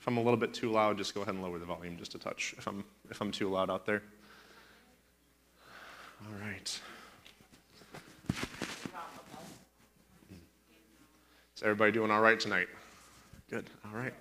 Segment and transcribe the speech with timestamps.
[0.00, 2.14] If I'm a little bit too loud, just go ahead and lower the volume just
[2.14, 4.02] a touch if I'm, if I'm too loud out there.
[6.24, 6.80] All right.
[11.54, 12.68] Is everybody doing all right tonight?
[13.50, 13.68] Good.
[13.84, 14.14] All right.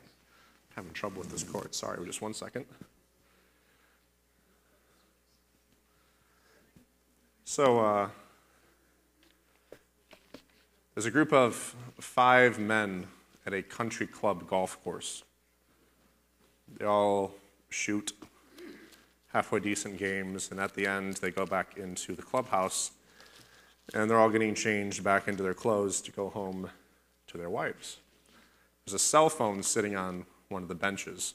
[0.76, 1.74] Having trouble with this cord.
[1.74, 2.66] Sorry, just one second.
[7.46, 8.10] So, uh,
[10.94, 13.08] there's a group of five men
[13.46, 15.24] at a country club golf course.
[16.78, 17.34] They all
[17.70, 18.14] shoot
[19.34, 22.92] halfway decent games, and at the end, they go back into the clubhouse
[23.94, 26.70] and they're all getting changed back into their clothes to go home
[27.28, 27.98] to their wives.
[28.86, 31.34] There's a cell phone sitting on one of the benches,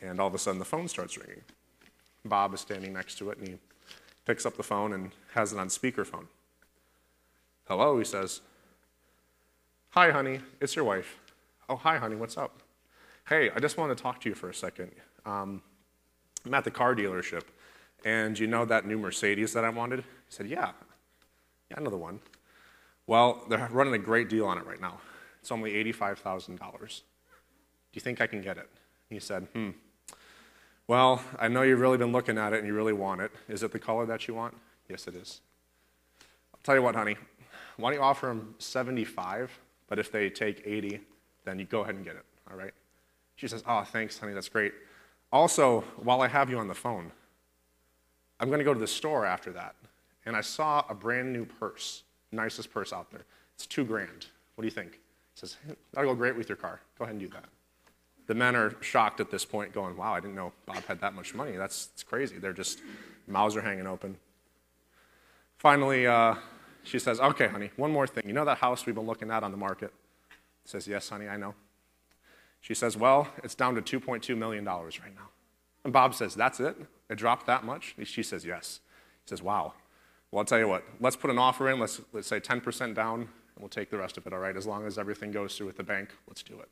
[0.00, 1.42] and all of a sudden the phone starts ringing.
[2.24, 3.54] Bob is standing next to it, and he
[4.24, 6.26] picks up the phone and has it on speakerphone.
[7.66, 8.40] Hello, he says.
[9.90, 11.18] Hi, honey, it's your wife.
[11.68, 12.61] Oh, hi, honey, what's up?
[13.28, 14.90] Hey, I just wanted to talk to you for a second.
[15.24, 15.62] Um,
[16.44, 17.44] I'm at the car dealership,
[18.04, 20.00] and you know that new Mercedes that I wanted?
[20.00, 20.72] He said, Yeah.
[21.70, 22.20] Yeah, the one.
[23.06, 25.00] Well, they're running a great deal on it right now.
[25.40, 26.58] It's only $85,000.
[26.58, 26.98] Do
[27.94, 28.68] you think I can get it?
[29.08, 29.70] He said, Hmm.
[30.86, 33.30] Well, I know you've really been looking at it and you really want it.
[33.48, 34.54] Is it the color that you want?
[34.88, 35.40] Yes, it is.
[36.52, 37.16] I'll tell you what, honey.
[37.76, 41.00] Why don't you offer them 75, but if they take 80,
[41.44, 42.74] then you go ahead and get it, all right?
[43.42, 44.72] She says, Oh, thanks, honey, that's great.
[45.32, 47.10] Also, while I have you on the phone,
[48.38, 49.74] I'm going to go to the store after that,
[50.24, 53.24] and I saw a brand new purse, nicest purse out there.
[53.56, 54.26] It's two grand.
[54.54, 54.92] What do you think?
[54.92, 54.98] He
[55.40, 55.56] says,
[55.92, 56.82] That'll go great with your car.
[56.96, 57.46] Go ahead and do that.
[58.28, 61.12] The men are shocked at this point, going, Wow, I didn't know Bob had that
[61.12, 61.56] much money.
[61.56, 62.38] That's, that's crazy.
[62.38, 62.80] They're just,
[63.26, 64.18] mouths are hanging open.
[65.58, 66.36] Finally, uh,
[66.84, 68.22] she says, Okay, honey, one more thing.
[68.24, 69.92] You know that house we've been looking at on the market?
[70.62, 71.56] He says, Yes, honey, I know.
[72.62, 75.28] She says, Well, it's down to $2.2 million right now.
[75.84, 76.76] And Bob says, That's it?
[77.10, 77.94] It dropped that much?
[78.04, 78.80] She says, Yes.
[79.24, 79.74] He says, Wow.
[80.30, 81.78] Well, I'll tell you what, let's put an offer in.
[81.78, 83.28] Let's, let's say 10% down, and
[83.58, 84.56] we'll take the rest of it, all right?
[84.56, 86.70] As long as everything goes through with the bank, let's do it.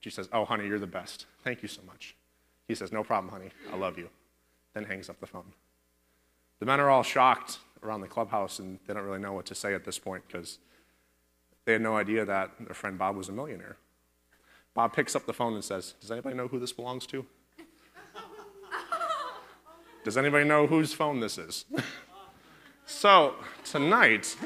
[0.00, 1.24] She says, Oh, honey, you're the best.
[1.42, 2.16] Thank you so much.
[2.66, 3.50] He says, No problem, honey.
[3.72, 4.10] I love you.
[4.74, 5.52] Then hangs up the phone.
[6.58, 9.54] The men are all shocked around the clubhouse, and they don't really know what to
[9.54, 10.58] say at this point because
[11.64, 13.76] they had no idea that their friend Bob was a millionaire.
[14.78, 17.26] Bob picks up the phone and says, Does anybody know who this belongs to?
[20.04, 21.64] Does anybody know whose phone this is?
[22.86, 23.34] so,
[23.64, 24.36] tonight,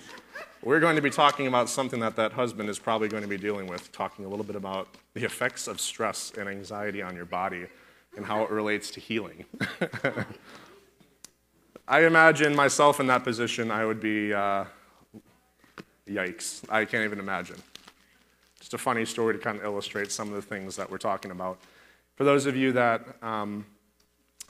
[0.64, 3.36] we're going to be talking about something that that husband is probably going to be
[3.36, 7.24] dealing with, talking a little bit about the effects of stress and anxiety on your
[7.24, 7.66] body
[8.16, 9.44] and how it relates to healing.
[11.86, 14.64] I imagine myself in that position, I would be, uh,
[16.08, 16.64] yikes.
[16.68, 17.62] I can't even imagine.
[18.66, 21.30] Just a funny story to kind of illustrate some of the things that we're talking
[21.30, 21.60] about.
[22.16, 23.64] For those of you that um,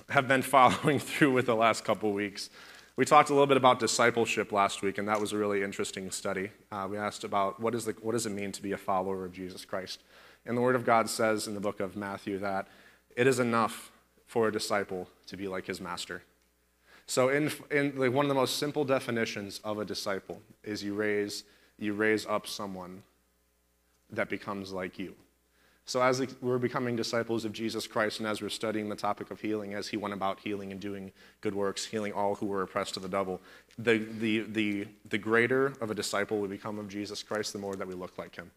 [0.08, 2.48] have been following through with the last couple weeks,
[2.96, 6.10] we talked a little bit about discipleship last week, and that was a really interesting
[6.10, 6.48] study.
[6.72, 9.26] Uh, we asked about what, is the, what does it mean to be a follower
[9.26, 10.02] of Jesus Christ.
[10.46, 12.68] And the Word of God says in the book of Matthew that
[13.18, 13.92] it is enough
[14.26, 16.22] for a disciple to be like his master.
[17.06, 20.94] So, in, in like one of the most simple definitions of a disciple is you
[20.94, 21.44] raise,
[21.78, 23.02] you raise up someone
[24.10, 25.14] that becomes like you.
[25.88, 29.40] So, as we're becoming disciples of Jesus Christ, and as we're studying the topic of
[29.40, 32.96] healing, as he went about healing and doing good works, healing all who were oppressed
[32.96, 33.40] of the devil,
[33.78, 37.76] the, the, the, the greater of a disciple we become of Jesus Christ, the more
[37.76, 38.50] that we look like him.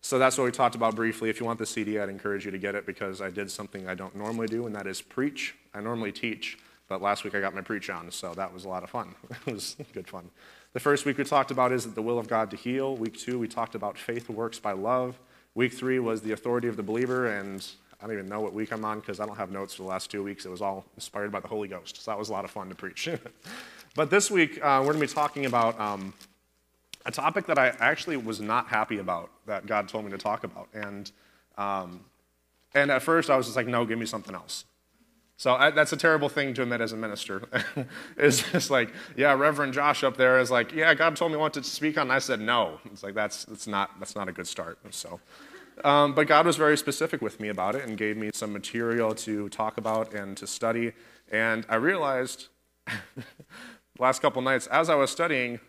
[0.00, 1.28] So, that's what we talked about briefly.
[1.28, 3.86] If you want the CD, I'd encourage you to get it because I did something
[3.86, 5.54] I don't normally do, and that is preach.
[5.74, 6.56] I normally teach,
[6.88, 9.14] but last week I got my preach on, so that was a lot of fun.
[9.46, 10.30] it was good fun.
[10.74, 12.94] The first week we talked about is the will of God to heal.
[12.94, 15.18] Week two, we talked about faith works by love.
[15.54, 17.66] Week three was the authority of the believer, and
[17.98, 19.88] I don't even know what week I'm on because I don't have notes for the
[19.88, 20.44] last two weeks.
[20.44, 22.68] It was all inspired by the Holy Ghost, so that was a lot of fun
[22.68, 23.08] to preach.
[23.94, 26.12] but this week, uh, we're going to be talking about um,
[27.06, 30.44] a topic that I actually was not happy about that God told me to talk
[30.44, 30.68] about.
[30.74, 31.10] And,
[31.56, 32.00] um,
[32.74, 34.66] and at first, I was just like, no, give me something else.
[35.38, 37.42] So I, that's a terrible thing to admit as a minister.
[38.16, 41.54] it's just like, yeah, Reverend Josh up there is like, yeah, God told me what
[41.54, 42.02] to speak on.
[42.02, 42.80] And I said no.
[42.86, 44.78] It's like that's that's not that's not a good start.
[44.90, 45.20] So,
[45.84, 49.14] um, but God was very specific with me about it and gave me some material
[49.14, 50.92] to talk about and to study.
[51.30, 52.48] And I realized
[53.98, 55.60] last couple nights as I was studying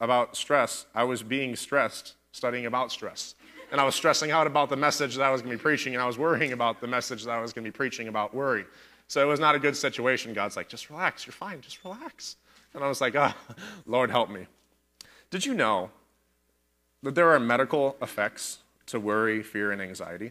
[0.00, 3.34] about stress, I was being stressed studying about stress.
[3.72, 5.94] And I was stressing out about the message that I was going to be preaching,
[5.94, 8.34] and I was worrying about the message that I was going to be preaching about
[8.34, 8.64] worry.
[9.10, 10.34] So it was not a good situation.
[10.34, 12.36] God's like, just relax, you're fine, just relax.
[12.72, 13.32] And I was like, oh,
[13.84, 14.46] Lord, help me.
[15.32, 15.90] Did you know
[17.02, 20.30] that there are medical effects to worry, fear, and anxiety?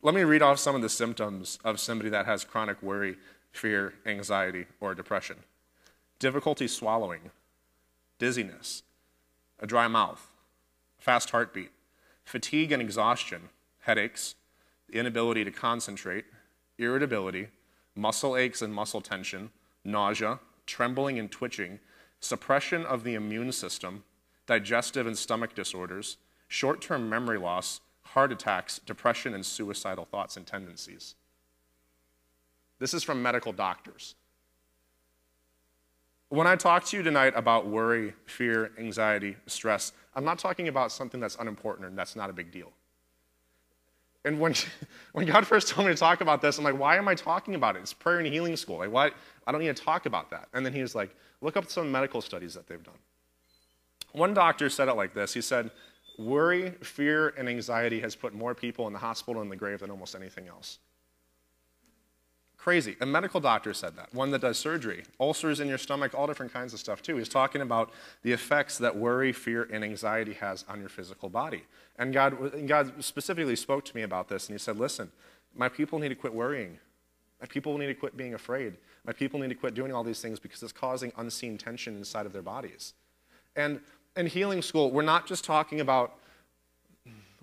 [0.00, 3.16] Let me read off some of the symptoms of somebody that has chronic worry,
[3.52, 5.36] fear, anxiety, or depression
[6.18, 7.30] difficulty swallowing,
[8.18, 8.84] dizziness,
[9.60, 10.30] a dry mouth,
[10.96, 11.72] fast heartbeat,
[12.24, 13.50] fatigue and exhaustion,
[13.80, 14.34] headaches,
[14.88, 16.24] the inability to concentrate,
[16.78, 17.48] irritability,
[17.98, 19.50] muscle aches and muscle tension,
[19.84, 21.80] nausea, trembling and twitching,
[22.20, 24.04] suppression of the immune system,
[24.46, 26.16] digestive and stomach disorders,
[26.46, 31.16] short term memory loss, heart attacks, depression, and suicidal thoughts and tendencies.
[32.78, 34.14] This is from medical doctors.
[36.28, 40.92] When I talk to you tonight about worry, fear, anxiety, stress, I'm not talking about
[40.92, 42.70] something that's unimportant and that's not a big deal.
[44.24, 44.54] And when,
[45.12, 47.54] when God first told me to talk about this, I'm like, why am I talking
[47.54, 47.80] about it?
[47.80, 48.78] It's prayer and healing school.
[48.78, 49.10] Like, why?
[49.46, 50.48] I don't need to talk about that.
[50.52, 52.98] And then he was like, look up some medical studies that they've done.
[54.12, 55.70] One doctor said it like this He said,
[56.18, 59.90] worry, fear, and anxiety has put more people in the hospital and the grave than
[59.90, 60.78] almost anything else.
[62.58, 62.96] Crazy.
[63.00, 66.52] A medical doctor said that, one that does surgery, ulcers in your stomach, all different
[66.52, 67.16] kinds of stuff too.
[67.16, 71.62] He's talking about the effects that worry, fear, and anxiety has on your physical body.
[71.98, 75.10] And God, and God specifically spoke to me about this, and He said, Listen,
[75.54, 76.78] my people need to quit worrying.
[77.40, 78.74] My people need to quit being afraid.
[79.06, 82.26] My people need to quit doing all these things because it's causing unseen tension inside
[82.26, 82.94] of their bodies.
[83.54, 83.80] And
[84.16, 86.14] in healing school, we're not just talking about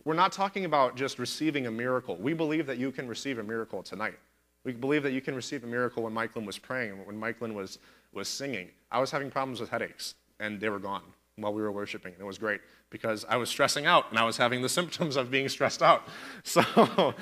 [0.04, 2.16] we're not talking about just receiving a miracle.
[2.18, 4.20] We believe that you can receive a miracle tonight.
[4.66, 7.80] We believe that you can receive a miracle when Michaelin was praying, when Michaelin was,
[8.12, 8.70] was singing.
[8.92, 11.04] I was having problems with headaches, and they were gone
[11.38, 14.24] while we were worshiping, and it was great because I was stressing out, and I
[14.24, 16.08] was having the symptoms of being stressed out.
[16.44, 17.14] So,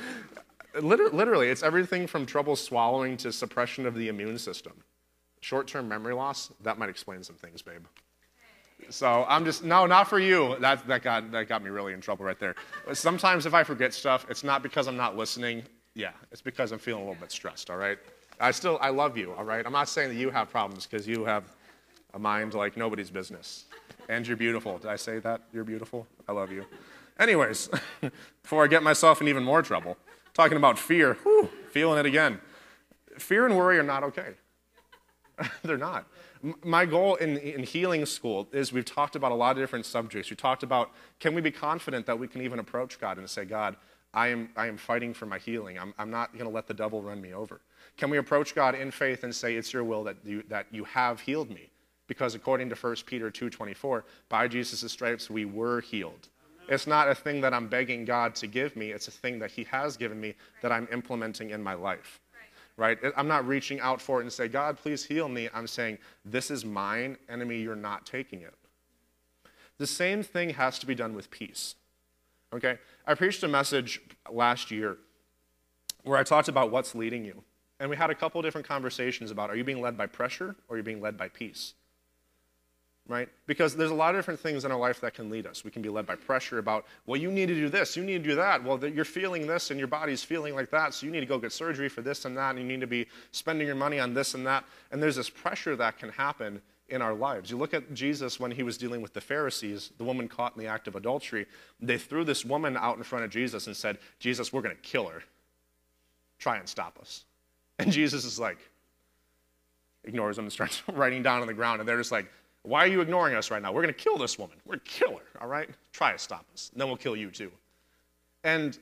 [0.82, 4.74] literally, it's everything from trouble swallowing to suppression of the immune system.
[5.42, 7.86] Short term memory loss, that might explain some things, babe.
[8.90, 10.58] So I'm just, no, not for you.
[10.60, 12.56] That, that, got, that got me really in trouble right there.
[12.94, 15.64] Sometimes if I forget stuff, it's not because I'm not listening.
[15.96, 17.98] Yeah, it's because I'm feeling a little bit stressed, all right?
[18.40, 19.66] I still, I love you, all right?
[19.66, 21.44] I'm not saying that you have problems because you have
[22.14, 23.66] a mind like nobody's business.
[24.10, 24.78] And you're beautiful.
[24.80, 25.42] Did I say that?
[25.54, 26.08] You're beautiful?
[26.28, 26.66] I love you.
[27.20, 27.70] Anyways,
[28.42, 29.98] before I get myself in even more trouble,
[30.34, 32.40] talking about fear, whew, feeling it again.
[33.18, 34.34] Fear and worry are not okay.
[35.64, 36.08] They're not.
[36.64, 40.30] My goal in, in healing school is we've talked about a lot of different subjects.
[40.30, 43.46] We talked about can we be confident that we can even approach God and say,
[43.46, 43.78] God,
[44.14, 45.80] I am, I am fighting for my healing.
[45.80, 47.62] I'm, I'm not going to let the devil run me over.
[47.98, 50.84] Can we approach God in faith and say, It's your will that you, that you
[50.84, 51.70] have healed me?
[52.08, 56.28] Because according to 1 Peter 2.24, by Jesus' stripes we were healed.
[56.70, 59.52] It's not a thing that I'm begging God to give me, it's a thing that
[59.52, 62.20] He has given me that I'm implementing in my life.
[62.76, 62.98] Right?
[63.16, 65.48] I'm not reaching out for it and say, God, please heal me.
[65.54, 68.54] I'm saying, This is mine, enemy, you're not taking it.
[69.78, 71.76] The same thing has to be done with peace.
[72.54, 72.78] Okay?
[73.06, 74.02] I preached a message
[74.32, 74.98] last year
[76.04, 77.44] where I talked about what's leading you.
[77.80, 80.76] And we had a couple different conversations about are you being led by pressure or
[80.76, 81.74] are you being led by peace?
[83.06, 83.28] Right?
[83.48, 85.66] Because there's a lot of different things in our life that can lead us.
[85.66, 88.24] We can be led by pressure about, well, you need to do this, you need
[88.24, 88.64] to do that.
[88.64, 91.38] Well, you're feeling this and your body's feeling like that, so you need to go
[91.38, 94.14] get surgery for this and that, and you need to be spending your money on
[94.14, 94.64] this and that.
[94.92, 96.62] And there's this pressure that can happen
[96.94, 97.50] in our lives.
[97.50, 100.62] You look at Jesus when he was dealing with the Pharisees, the woman caught in
[100.62, 101.48] the act of adultery.
[101.82, 104.82] They threw this woman out in front of Jesus and said, Jesus, we're going to
[104.82, 105.24] kill her.
[106.40, 107.26] Try and stop us.
[107.80, 108.60] And Jesus is like,
[110.04, 111.80] ignores them and starts writing down on the ground.
[111.80, 112.32] And they're just like,
[112.62, 113.72] why are you ignoring us right now?
[113.72, 114.58] We're going to kill this woman.
[114.64, 115.68] We're going to kill her, all right?
[115.92, 116.70] Try to stop us.
[116.72, 117.52] And then we'll kill you too.
[118.44, 118.78] And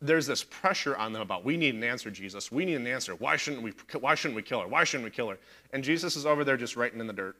[0.00, 2.52] there's this pressure on them about we need an answer jesus.
[2.52, 3.14] We need an answer.
[3.14, 4.68] Why shouldn't we why shouldn't we kill her?
[4.68, 5.38] Why shouldn't we kill her?
[5.72, 7.36] And jesus is over there just writing in the dirt.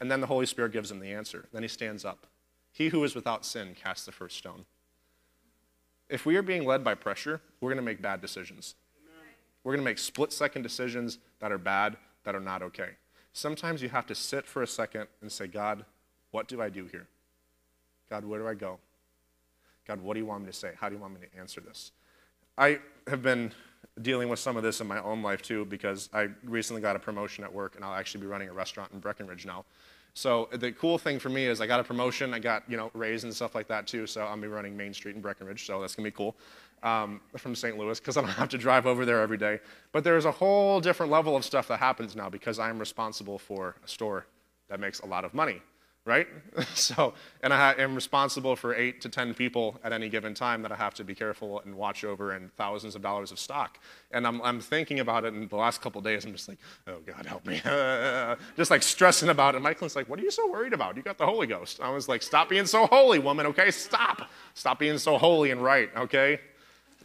[0.00, 1.46] And then the holy spirit gives him the answer.
[1.52, 2.26] Then he stands up.
[2.70, 4.66] He who is without sin casts the first stone.
[6.08, 8.74] If we are being led by pressure we're going to make bad decisions.
[9.64, 12.90] We're going to make split second decisions that are bad that are not okay.
[13.32, 15.84] Sometimes you have to sit for a second and say god
[16.30, 17.08] what do i do here?
[18.08, 18.78] God where do i go
[19.86, 20.72] God, what do you want me to say?
[20.78, 21.92] How do you want me to answer this?
[22.58, 23.52] I have been
[24.02, 26.98] dealing with some of this in my own life too because I recently got a
[26.98, 29.64] promotion at work and I'll actually be running a restaurant in Breckenridge now.
[30.14, 32.90] So the cool thing for me is I got a promotion, I got you know
[32.94, 34.06] raise and stuff like that too.
[34.06, 36.34] So I'll be running Main Street in Breckenridge, so that's gonna be cool
[36.82, 37.76] um, from St.
[37.78, 39.60] Louis because I don't have to drive over there every day.
[39.92, 43.76] But there's a whole different level of stuff that happens now because I'm responsible for
[43.84, 44.26] a store
[44.68, 45.60] that makes a lot of money
[46.06, 46.28] right?
[46.74, 50.72] so, and I am responsible for eight to 10 people at any given time that
[50.72, 53.78] I have to be careful and watch over and thousands of dollars of stock.
[54.12, 56.24] And I'm, I'm thinking about it in the last couple days.
[56.24, 57.60] I'm just like, oh, God, help me.
[58.56, 59.58] just like stressing about it.
[59.58, 60.96] And Michaelin's like, what are you so worried about?
[60.96, 61.80] You got the Holy Ghost.
[61.82, 63.70] I was like, stop being so holy, woman, okay?
[63.72, 64.30] Stop.
[64.54, 66.40] Stop being so holy and right, okay?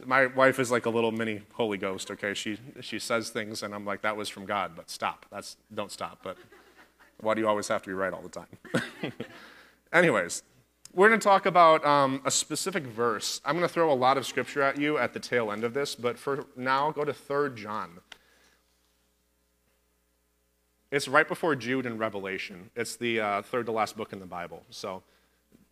[0.06, 2.34] My wife is like a little mini Holy Ghost, okay?
[2.34, 5.26] She, she says things, and I'm like, that was from God, but stop.
[5.30, 6.20] That's, don't stop.
[6.22, 6.36] But
[7.22, 9.12] why do you always have to be right all the time?
[9.92, 10.42] Anyways,
[10.92, 13.40] we're going to talk about um, a specific verse.
[13.44, 15.72] I'm going to throw a lot of scripture at you at the tail end of
[15.72, 18.00] this, but for now, go to 3 John.
[20.90, 22.70] It's right before Jude and Revelation.
[22.76, 24.62] It's the uh, third to last book in the Bible.
[24.68, 25.02] So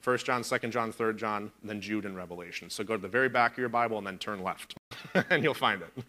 [0.02, 2.71] 1 John, 2 John, 3 John, then Jude and Revelation.
[2.71, 4.75] So go to the very back of your Bible and then turn left,
[5.30, 6.04] and you'll find it.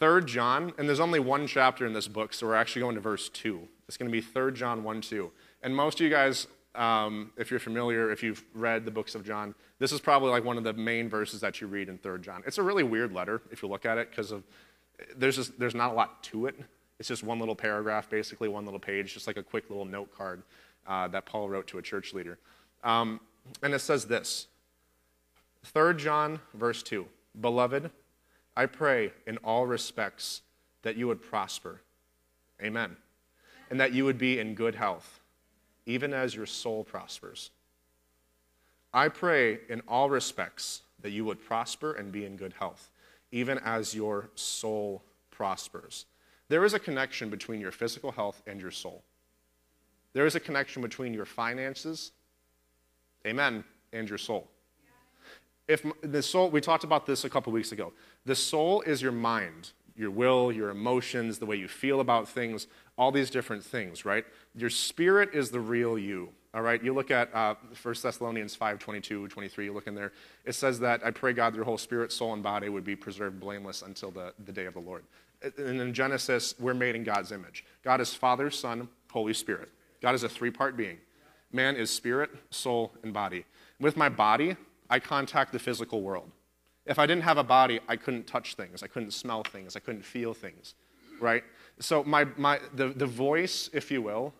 [0.00, 3.00] 3 John, and there's only one chapter in this book, so we're actually going to
[3.00, 3.60] verse 2.
[3.86, 5.30] It's going to be 3 John 1 2.
[5.62, 9.24] And most of you guys, um, if you're familiar, if you've read the books of
[9.24, 12.18] John, this is probably like one of the main verses that you read in 3
[12.20, 12.42] John.
[12.46, 14.32] It's a really weird letter if you look at it because
[15.16, 16.56] there's just, there's not a lot to it.
[16.98, 20.14] It's just one little paragraph, basically one little page, just like a quick little note
[20.16, 20.42] card
[20.86, 22.38] uh, that Paul wrote to a church leader.
[22.84, 23.20] Um,
[23.62, 24.46] and it says this
[25.64, 27.06] 3 John, verse 2
[27.40, 27.90] Beloved,
[28.60, 30.42] I pray in all respects
[30.82, 31.80] that you would prosper.
[32.62, 32.94] Amen.
[33.70, 35.18] And that you would be in good health,
[35.86, 37.52] even as your soul prospers.
[38.92, 42.90] I pray in all respects that you would prosper and be in good health,
[43.32, 46.04] even as your soul prospers.
[46.50, 49.02] There is a connection between your physical health and your soul.
[50.12, 52.12] There is a connection between your finances,
[53.26, 53.64] amen,
[53.94, 54.50] and your soul.
[55.70, 57.92] If the soul, we talked about this a couple weeks ago.
[58.26, 62.66] The soul is your mind, your will, your emotions, the way you feel about things,
[62.98, 64.24] all these different things, right?
[64.56, 66.30] Your spirit is the real you.
[66.52, 70.10] All right, you look at uh, 1 Thessalonians 5 22, 23, you look in there.
[70.44, 73.38] It says that I pray God your whole spirit, soul, and body would be preserved
[73.38, 75.04] blameless until the, the day of the Lord.
[75.56, 77.64] And in Genesis, we're made in God's image.
[77.84, 79.68] God is Father, Son, Holy Spirit.
[80.02, 80.98] God is a three part being.
[81.52, 83.44] Man is spirit, soul, and body.
[83.78, 84.56] With my body,
[84.90, 86.30] I contact the physical world.
[86.84, 89.80] If I didn't have a body, I couldn't touch things, I couldn't smell things, I
[89.80, 90.74] couldn't feel things,
[91.20, 91.44] right?
[91.78, 94.34] So, my, my, the, the voice, if you will,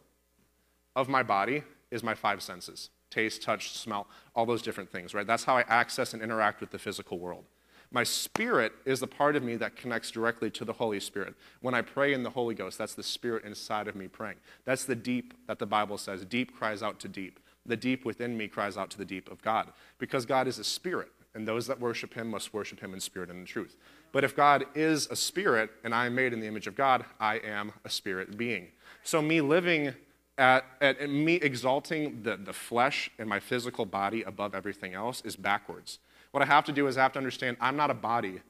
[0.96, 5.26] of my body is my five senses taste, touch, smell, all those different things, right?
[5.26, 7.44] That's how I access and interact with the physical world.
[7.92, 11.34] My spirit is the part of me that connects directly to the Holy Spirit.
[11.60, 14.36] When I pray in the Holy Ghost, that's the spirit inside of me praying.
[14.64, 16.24] That's the deep that the Bible says.
[16.24, 17.39] Deep cries out to deep.
[17.66, 19.72] The deep within me cries out to the deep of God.
[19.98, 23.30] Because God is a spirit, and those that worship him must worship him in spirit
[23.30, 23.76] and in truth.
[24.12, 27.04] But if God is a spirit, and I am made in the image of God,
[27.20, 28.68] I am a spirit being.
[29.04, 29.94] So me living
[30.38, 35.22] at, at, at me exalting the, the flesh and my physical body above everything else
[35.24, 35.98] is backwards.
[36.30, 38.40] What I have to do is I have to understand I'm not a body,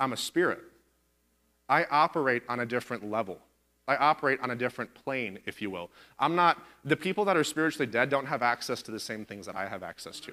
[0.00, 0.60] I'm a spirit.
[1.68, 3.38] I operate on a different level.
[3.88, 5.90] I operate on a different plane, if you will.
[6.18, 9.46] I'm not, the people that are spiritually dead don't have access to the same things
[9.46, 10.32] that I have access to.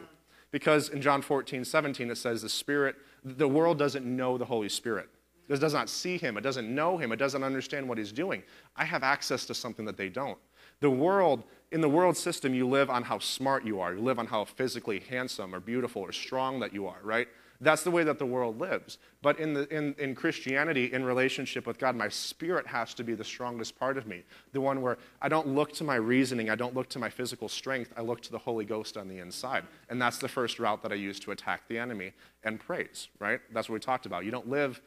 [0.52, 4.70] Because in John 14, 17, it says the Spirit, the world doesn't know the Holy
[4.70, 5.10] Spirit.
[5.50, 6.38] It does not see him.
[6.38, 7.12] It doesn't know him.
[7.12, 8.44] It doesn't understand what he's doing.
[8.76, 10.38] I have access to something that they don't.
[10.80, 13.94] The world, in the world system, you live on how smart you are.
[13.94, 17.28] You live on how physically handsome or beautiful or strong that you are, right?
[17.64, 18.98] That's the way that the world lives.
[19.22, 23.16] But in, the, in, in Christianity, in relationship with God, my spirit has to be
[23.16, 24.24] the strongest part of me.
[24.52, 27.48] The one where I don't look to my reasoning, I don't look to my physical
[27.48, 29.64] strength, I look to the Holy Ghost on the inside.
[29.90, 32.12] And that's the first route that I use to attack the enemy
[32.44, 33.40] and praise, right?
[33.54, 34.26] That's what we talked about.
[34.26, 34.82] You don't live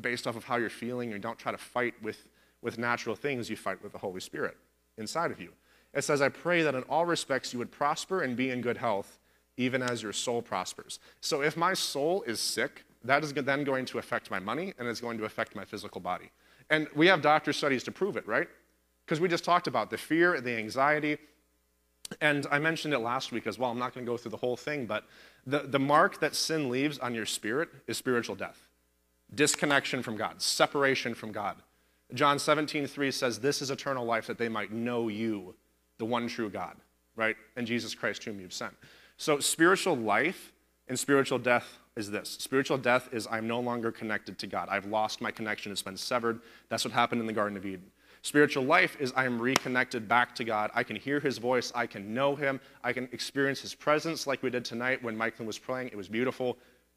[0.00, 2.26] based off of how you're feeling, you don't try to fight with,
[2.62, 4.56] with natural things, you fight with the Holy Spirit
[4.96, 5.50] inside of you.
[5.92, 8.78] It says, I pray that in all respects you would prosper and be in good
[8.78, 9.18] health,
[9.56, 10.98] even as your soul prospers.
[11.20, 14.88] So if my soul is sick, that is then going to affect my money and
[14.88, 16.30] it's going to affect my physical body.
[16.70, 18.48] And we have doctor studies to prove it, right?
[19.04, 21.18] Because we just talked about the fear, the anxiety,
[22.20, 23.70] and I mentioned it last week as well.
[23.70, 25.04] I'm not going to go through the whole thing, but
[25.46, 28.68] the, the mark that sin leaves on your spirit is spiritual death,
[29.34, 31.56] disconnection from God, separation from God.
[32.12, 35.54] John 17, 3 says, This is eternal life, that they might know you,
[35.98, 36.76] the one true God,
[37.16, 37.36] right?
[37.56, 38.74] And Jesus Christ, whom you've sent.
[39.16, 40.52] So, spiritual life
[40.88, 44.68] and spiritual death is this spiritual death is I'm no longer connected to God.
[44.68, 46.40] I've lost my connection, it's been severed.
[46.68, 47.90] That's what happened in the Garden of Eden.
[48.22, 50.70] Spiritual life is I am reconnected back to God.
[50.74, 51.70] I can hear his voice.
[51.74, 52.58] I can know him.
[52.82, 55.88] I can experience his presence like we did tonight when Michael was praying.
[55.88, 56.56] It was beautiful.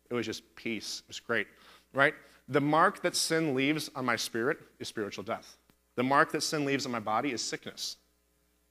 [0.09, 1.01] It was just peace.
[1.05, 1.47] It was great,
[1.93, 2.13] right?
[2.47, 5.57] The mark that sin leaves on my spirit is spiritual death.
[5.95, 7.97] The mark that sin leaves on my body is sickness.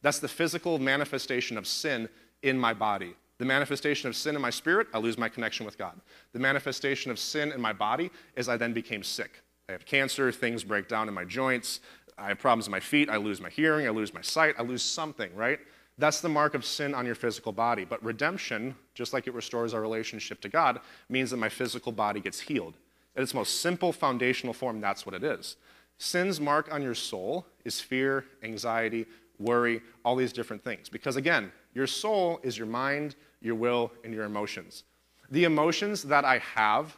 [0.01, 2.09] That's the physical manifestation of sin
[2.43, 3.15] in my body.
[3.39, 6.01] The manifestation of sin in my spirit, I lose my connection with God.
[6.33, 9.43] The manifestation of sin in my body is I then became sick.
[9.69, 11.81] I have cancer, things break down in my joints,
[12.17, 14.63] I have problems in my feet, I lose my hearing, I lose my sight, I
[14.63, 15.59] lose something, right?
[15.99, 17.85] That's the mark of sin on your physical body.
[17.85, 22.21] But redemption, just like it restores our relationship to God, means that my physical body
[22.21, 22.75] gets healed.
[23.17, 25.57] At its most simple foundational form, that's what it is.
[25.99, 29.07] Sin's mark on your soul is fear, anxiety,
[29.39, 30.89] worry, all these different things.
[30.91, 34.85] Because again, your soul is your mind, your will, and your emotions.
[35.31, 36.97] The emotions that I have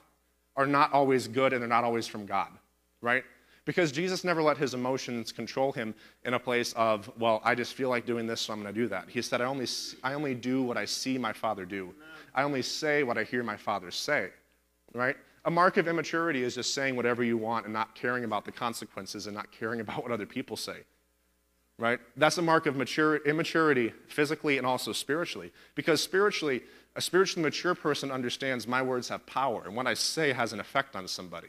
[0.57, 2.49] are not always good and they're not always from God,
[3.01, 3.25] right?
[3.65, 7.75] Because Jesus never let his emotions control him in a place of, well, I just
[7.75, 9.11] feel like doing this, so I'm going to do that.
[9.11, 9.67] He said, I only,
[10.03, 11.95] I only do what I see my Father do.
[12.35, 14.31] I only say what I hear my Father say,
[14.95, 15.17] right?
[15.45, 18.53] A mark of immaturity is just saying whatever you want and not caring about the
[18.53, 20.79] consequences and not caring about what other people say,
[21.79, 22.01] right?
[22.17, 25.53] That's a mark of mature, immaturity, physically and also spiritually.
[25.75, 26.63] Because spiritually,
[26.97, 30.61] a spiritually mature person understands my words have power, and what I say has an
[30.61, 31.49] effect on somebody.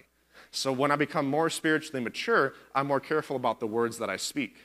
[0.51, 4.17] So when I become more spiritually mature, I'm more careful about the words that I
[4.17, 4.57] speak.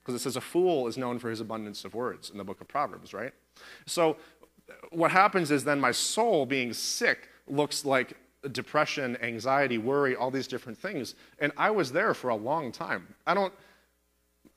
[0.00, 2.60] Because it says a fool is known for his abundance of words in the book
[2.60, 3.32] of Proverbs, right?
[3.86, 4.16] So
[4.90, 8.16] what happens is then my soul being sick looks like
[8.50, 11.14] depression, anxiety, worry, all these different things.
[11.38, 13.14] And I was there for a long time.
[13.26, 13.52] I don't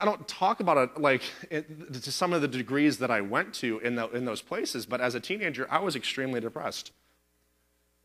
[0.05, 3.53] I don't talk about it like it, to some of the degrees that I went
[3.55, 6.91] to in, the, in those places, but as a teenager, I was extremely depressed.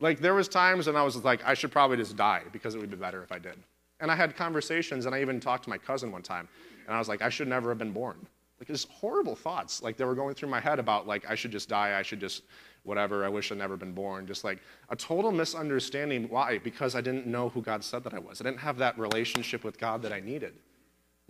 [0.00, 2.78] Like there was times when I was like, I should probably just die because it
[2.78, 3.57] would be better if I did.
[4.00, 6.49] And I had conversations, and I even talked to my cousin one time,
[6.87, 8.16] and I was like, I should never have been born.
[8.59, 11.50] Like just horrible thoughts, like they were going through my head about like I should
[11.50, 12.45] just die, I should just
[12.85, 14.26] whatever, I wish I'd never been born.
[14.26, 16.28] Just like a total misunderstanding.
[16.28, 16.59] Why?
[16.59, 18.40] Because I didn't know who God said that I was.
[18.40, 20.54] I didn't have that relationship with God that I needed,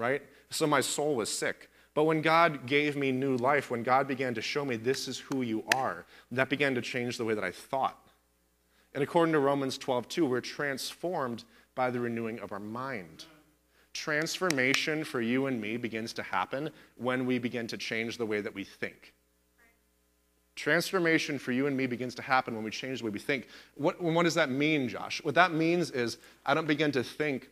[0.00, 0.22] right?
[0.50, 1.70] So my soul was sick.
[1.94, 5.18] But when God gave me new life, when God began to show me this is
[5.18, 7.98] who you are, that began to change the way that I thought.
[8.94, 13.26] And according to Romans 12, 2, we're transformed by the renewing of our mind.
[13.92, 18.40] Transformation for you and me begins to happen when we begin to change the way
[18.40, 19.12] that we think.
[20.54, 23.48] Transformation for you and me begins to happen when we change the way we think.
[23.76, 25.22] What, what does that mean, Josh?
[25.24, 27.48] What that means is I don't begin to think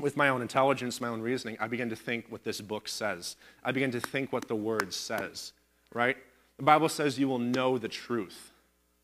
[0.00, 1.56] with my own intelligence, my own reasoning.
[1.58, 3.34] I begin to think what this book says.
[3.64, 5.52] I begin to think what the word says,
[5.92, 6.16] right?
[6.56, 8.52] The Bible says you will know the truth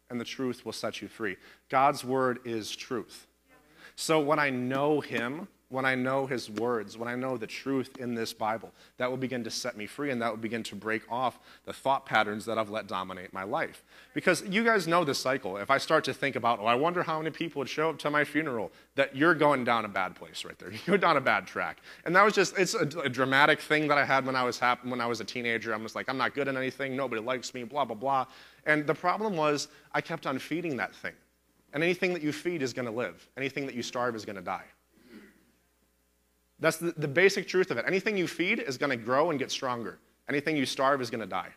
[0.08, 1.36] and the truth will set you free.
[1.68, 3.26] God's word is truth.
[3.96, 7.96] So when I know Him, when I know His words, when I know the truth
[7.98, 10.76] in this Bible, that will begin to set me free and that will begin to
[10.76, 13.82] break off the thought patterns that I've let dominate my life.
[14.14, 15.56] Because you guys know the cycle.
[15.56, 17.98] If I start to think about, oh, I wonder how many people would show up
[17.98, 20.70] to my funeral, that you're going down a bad place right there.
[20.86, 21.78] You're down a bad track.
[22.04, 24.58] And that was just, it's a, a dramatic thing that I had when I was
[24.58, 25.74] hap- when I was a teenager.
[25.74, 28.26] I'm just like, I'm not good at anything, nobody likes me, blah, blah, blah.
[28.64, 31.14] And the problem was, I kept on feeding that thing.
[31.72, 34.36] And anything that you feed is going to live, anything that you starve is going
[34.36, 34.64] to die.
[36.60, 37.84] That's the, the basic truth of it.
[37.86, 39.98] Anything you feed is going to grow and get stronger.
[40.28, 41.50] Anything you starve is going to die.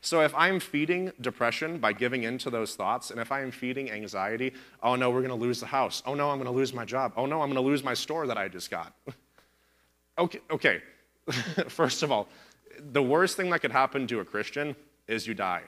[0.00, 3.90] So if I'm feeding depression by giving in to those thoughts, and if I'm feeding
[3.90, 6.02] anxiety, oh no, we're going to lose the house.
[6.06, 7.12] Oh no, I'm going to lose my job.
[7.16, 8.94] Oh no, I'm going to lose my store that I just got.
[10.18, 10.82] okay, okay.
[11.68, 12.28] First of all,
[12.92, 15.62] the worst thing that could happen to a Christian is you die.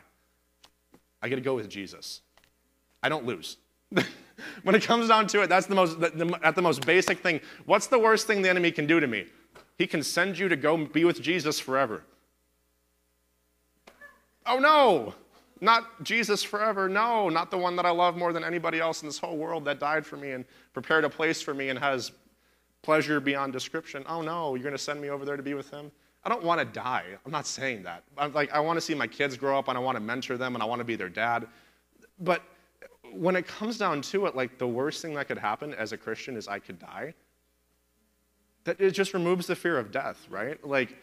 [1.20, 2.20] I get to go with Jesus.
[3.03, 3.57] I don't lose.
[4.62, 7.18] when it comes down to it, that's the most, the, the, at the most basic
[7.20, 7.40] thing.
[7.66, 9.26] What's the worst thing the enemy can do to me?
[9.78, 12.02] He can send you to go be with Jesus forever.
[14.46, 15.14] Oh no,
[15.61, 16.88] not Jesus forever.
[16.88, 19.64] No, not the one that I love more than anybody else in this whole world
[19.66, 22.12] that died for me and prepared a place for me and has
[22.83, 24.05] pleasure beyond description.
[24.09, 25.90] Oh no, you're going to send me over there to be with him?
[26.24, 27.05] I don't want to die.
[27.24, 28.05] I'm not saying that.
[28.16, 30.37] I'm like, I want to see my kids grow up and I want to mentor
[30.37, 31.48] them and I want to be their dad.
[32.20, 32.42] But
[33.12, 35.96] when it comes down to it, like the worst thing that could happen as a
[35.96, 37.14] Christian is I could die.
[38.64, 40.64] That it just removes the fear of death, right?
[40.66, 40.96] Like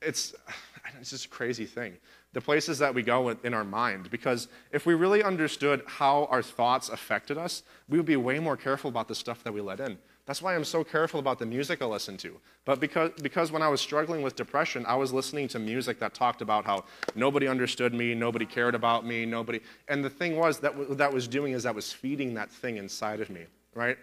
[0.00, 0.34] it's
[1.00, 1.96] it's just a crazy thing.
[2.32, 6.42] The places that we go in our mind, because if we really understood how our
[6.42, 9.78] thoughts affected us, we would be way more careful about the stuff that we let
[9.78, 9.98] in.
[10.26, 12.40] That's why I'm so careful about the music I listen to.
[12.64, 16.14] But because, because when I was struggling with depression, I was listening to music that
[16.14, 16.84] talked about how
[17.14, 19.60] nobody understood me, nobody cared about me, nobody.
[19.88, 22.78] And the thing was, that what that was doing is that was feeding that thing
[22.78, 23.42] inside of me,
[23.74, 23.98] right?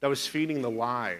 [0.00, 1.18] That was feeding the lie.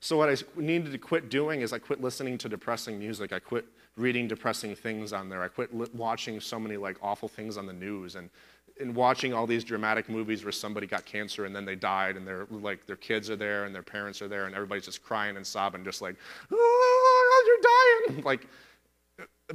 [0.00, 3.32] So what I needed to quit doing is I quit listening to depressing music.
[3.32, 5.42] I quit reading depressing things on there.
[5.42, 8.30] I quit watching so many like awful things on the news and
[8.78, 12.26] in watching all these dramatic movies where somebody got cancer and then they died and
[12.62, 15.46] like their kids are there and their parents are there and everybody's just crying and
[15.46, 16.16] sobbing just like
[16.52, 18.22] oh, you're dying.
[18.24, 18.46] Like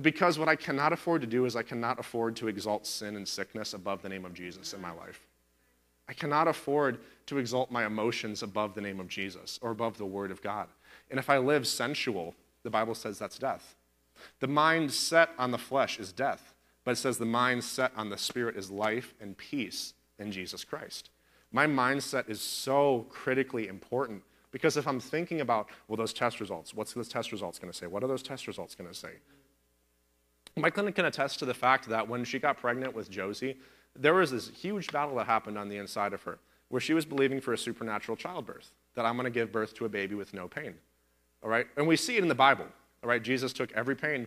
[0.02, 3.28] because what i cannot afford to do is i cannot afford to exalt sin and
[3.28, 5.28] sickness above the name of jesus in my life.
[6.08, 10.06] I cannot afford to exalt my emotions above the name of jesus or above the
[10.06, 10.68] word of god.
[11.10, 13.76] And if i live sensual the bible says that's death.
[14.40, 16.51] The mind set on the flesh is death,
[16.84, 20.64] but it says the mind set on the spirit is life and peace in Jesus
[20.64, 21.10] Christ.
[21.52, 26.74] My mindset is so critically important because if I'm thinking about, well, those test results,
[26.74, 27.88] what's those test results going to say?
[27.88, 29.14] What are those test results going to say?
[30.58, 33.58] Michaelin can attest to the fact that when she got pregnant with Josie,
[33.96, 36.40] there was this huge battle that happened on the inside of her
[36.72, 39.86] where she was believing for a supernatural childbirth, that I'm going to give birth to
[39.86, 40.74] a baby with no pain.
[41.44, 41.68] All right?
[41.76, 42.66] And we see it in the Bible.
[43.04, 43.22] All right?
[43.22, 44.26] Jesus took every pain,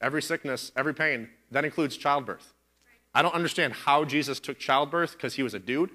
[0.00, 1.28] every sickness, every pain.
[1.50, 2.52] That includes childbirth.
[3.14, 5.90] I don't understand how Jesus took childbirth because he was a dude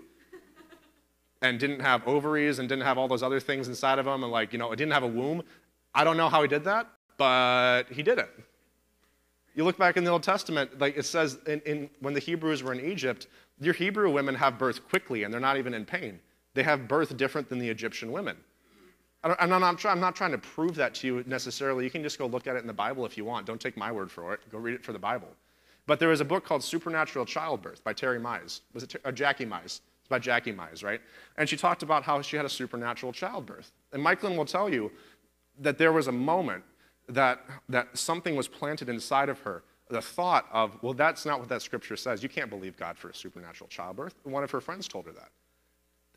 [1.42, 4.32] and didn't have ovaries and didn't have all those other things inside of him and
[4.32, 5.44] like, you know, it didn't have a womb.
[5.94, 6.88] I don't know how he did that,
[7.18, 8.30] but he did it.
[9.56, 12.62] You look back in the Old Testament, like it says in, in, when the Hebrews
[12.62, 13.28] were in Egypt,
[13.60, 16.20] your Hebrew women have birth quickly and they're not even in pain.
[16.54, 18.36] They have birth different than the Egyptian women.
[19.26, 21.84] I'm not, I'm not trying to prove that to you necessarily.
[21.84, 23.48] You can just go look at it in the Bible if you want.
[23.48, 24.40] Don't take my word for it.
[24.52, 25.30] Go read it for the Bible.
[25.88, 28.62] But there was a book called Supernatural Childbirth by Terry Mize.
[28.74, 29.82] Was it uh, Jackie Mize?
[30.06, 31.02] It's by Jackie Mize, right?
[31.38, 33.72] And she talked about how she had a supernatural childbirth.
[33.94, 34.92] And Michaelin will tell you
[35.60, 36.64] that there was a moment
[37.10, 39.64] that, that something was planted inside of her.
[39.90, 42.22] The thought of, well, that's not what that scripture says.
[42.24, 44.16] You can't believe God for a supernatural childbirth.
[44.24, 45.30] One of her friends told her that.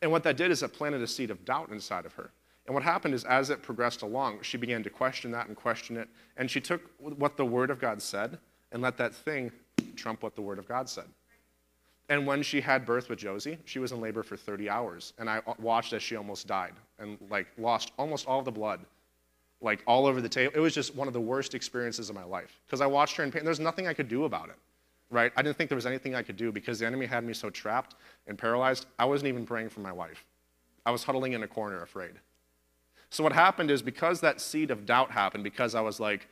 [0.01, 2.31] And what that did is it planted a seed of doubt inside of her.
[2.69, 5.97] And what happened is, as it progressed along, she began to question that and question
[5.97, 6.07] it.
[6.37, 8.39] And she took what the Word of God said
[8.73, 9.51] and let that thing
[9.97, 11.07] trump what the Word of God said.
[12.11, 15.15] And when she had birth with Josie, she was in labor for 30 hours.
[15.19, 18.81] And I watched as she almost died and like lost almost all the blood,
[19.63, 20.53] like all over the table.
[20.55, 23.25] It was just one of the worst experiences of my life because I watched her
[23.25, 23.47] in pain.
[23.47, 24.57] There's nothing I could do about it,
[25.11, 25.33] right?
[25.39, 27.49] I didn't think there was anything I could do because the enemy had me so
[27.49, 27.95] trapped
[28.27, 28.85] and paralyzed.
[28.99, 30.23] I wasn't even praying for my wife.
[30.85, 32.13] I was huddling in a corner afraid.
[33.11, 36.29] So what happened is because that seed of doubt happened, because I was like,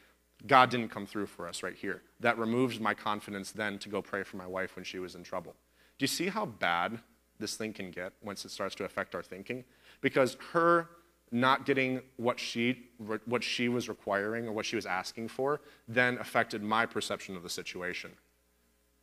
[0.47, 4.03] God didn't come through for us right here, that removed my confidence then to go
[4.03, 5.55] pray for my wife when she was in trouble.
[5.99, 6.99] Do you see how bad
[7.39, 9.65] this thing can get once it starts to affect our thinking?
[10.01, 10.89] Because her
[11.33, 12.89] not getting what she,
[13.25, 17.43] what she was requiring or what she was asking for then affected my perception of
[17.43, 18.13] the situation.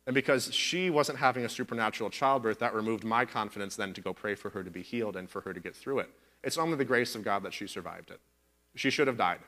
[0.06, 4.12] And because she wasn't having a supernatural childbirth, that removed my confidence then to go
[4.12, 6.10] pray for her to be healed and for her to get through it.
[6.44, 8.20] It's only the grace of God that she survived it.
[8.74, 9.40] She should have died.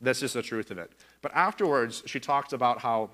[0.00, 0.92] That's just the truth of it.
[1.22, 3.10] But afterwards, she talked about how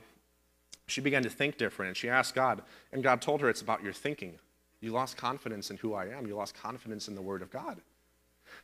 [0.87, 3.83] she began to think different and she asked God, and God told her it's about
[3.83, 4.35] your thinking.
[4.81, 7.81] You lost confidence in who I am, you lost confidence in the Word of God.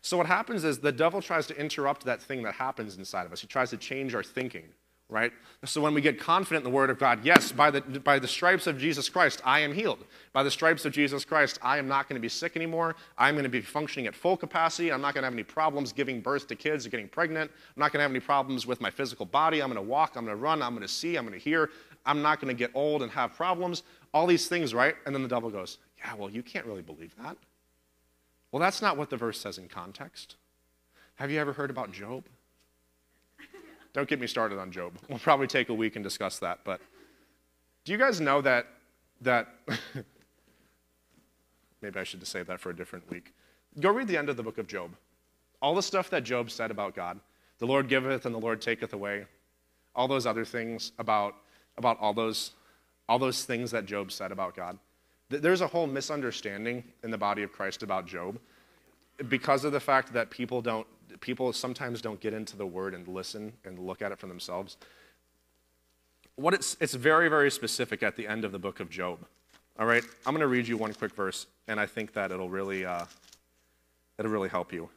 [0.01, 3.33] So, what happens is the devil tries to interrupt that thing that happens inside of
[3.33, 3.41] us.
[3.41, 4.65] He tries to change our thinking
[5.11, 5.33] right?
[5.65, 8.29] So when we get confident in the Word of God, yes, by the, by the
[8.29, 10.05] stripes of Jesus Christ, I am healed.
[10.33, 12.95] By the stripes of Jesus Christ, I am not going to be sick anymore.
[13.17, 14.93] I'm going to be functioning at full capacity.
[14.93, 17.51] I'm not going to have any problems giving birth to kids or getting pregnant.
[17.51, 19.63] I'm not going to have any problems with my physical body.
[19.63, 21.45] I'm going to walk, I'm going to run, I'm going to see, I'm going to
[21.45, 21.71] hear.
[22.07, 23.83] I'm not going to get old and have problems.
[24.15, 24.95] All these things, right?
[25.05, 27.37] And then the devil goes, Yeah, well, you can't really believe that.
[28.51, 30.37] Well, that's not what the verse says in context.
[31.17, 32.25] Have you ever heard about Job?
[33.99, 34.93] Don't get me started on Job.
[35.09, 36.61] We'll probably take a week and discuss that.
[36.63, 36.81] But
[37.85, 38.69] do you guys know that
[39.23, 39.49] that
[41.83, 43.35] maybe I should save that for a different week.
[43.81, 44.93] Go read the end of the book of Job.
[45.61, 47.19] All the stuff that Job said about God,
[47.59, 49.25] the Lord giveth and the Lord taketh away,
[49.97, 51.35] all those other things about,
[51.77, 52.53] about all, those,
[53.09, 54.79] all those things that Job said about God.
[55.29, 58.39] There's a whole misunderstanding in the body of Christ about Job
[59.29, 60.87] because of the fact that people don't
[61.21, 64.77] people sometimes don't get into the word and listen and look at it for themselves.
[66.37, 69.19] What it's, it's very, very specific at the end of the book of Job.
[69.79, 72.49] All right, I'm going to read you one quick verse, and I think that it'll
[72.49, 73.05] really, uh,
[74.19, 74.89] it'll really help you.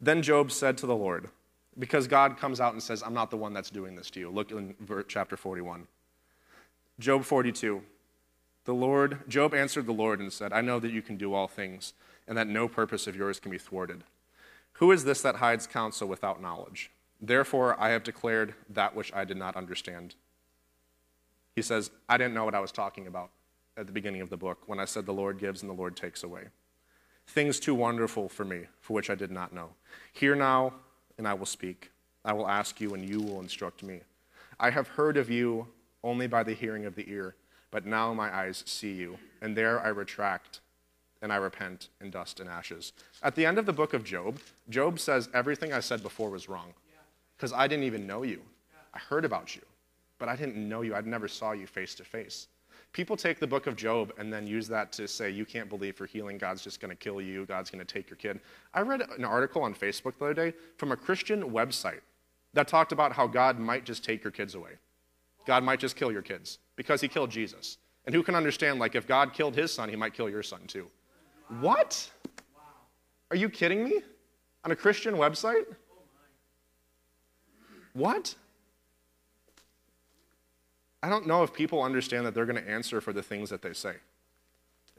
[0.00, 1.30] Then Job said to the Lord,
[1.78, 4.30] because God comes out and says, I'm not the one that's doing this to you.
[4.30, 4.74] Look in
[5.08, 5.86] chapter 41.
[6.98, 7.82] Job 42.
[8.64, 11.48] The Lord, Job answered the Lord and said, I know that you can do all
[11.48, 11.92] things,
[12.26, 14.04] and that no purpose of yours can be thwarted.
[14.74, 16.90] Who is this that hides counsel without knowledge?
[17.20, 20.14] Therefore, I have declared that which I did not understand.
[21.54, 23.30] He says, I didn't know what I was talking about
[23.76, 25.96] at the beginning of the book when I said, The Lord gives and the Lord
[25.96, 26.44] takes away.
[27.26, 29.70] Things too wonderful for me, for which I did not know.
[30.12, 30.74] Hear now,
[31.18, 31.90] and I will speak.
[32.24, 34.00] I will ask you, and you will instruct me.
[34.58, 35.66] I have heard of you
[36.04, 37.34] only by the hearing of the ear,
[37.72, 40.60] but now my eyes see you, and there I retract
[41.22, 42.92] and I repent in dust and ashes.
[43.22, 44.38] At the end of the book of Job,
[44.68, 46.74] Job says everything I said before was wrong
[47.36, 48.42] because I didn't even know you.
[48.92, 49.62] I heard about you,
[50.18, 50.94] but I didn't know you.
[50.94, 52.48] I never saw you face to face.
[52.92, 55.96] People take the book of Job and then use that to say, you can't believe
[55.96, 58.38] for healing, God's just going to kill you, God's going to take your kid.
[58.72, 62.02] I read an article on Facebook the other day from a Christian website
[62.52, 64.72] that talked about how God might just take your kids away.
[65.46, 67.78] God might just kill your kids because he killed Jesus.
[68.06, 70.60] And who can understand, like, if God killed his son, he might kill your son
[70.66, 70.88] too?
[71.60, 72.10] What?
[73.30, 74.00] Are you kidding me?
[74.64, 75.64] On a Christian website?
[77.92, 78.34] What?
[81.02, 83.62] I don't know if people understand that they're going to answer for the things that
[83.62, 83.96] they say.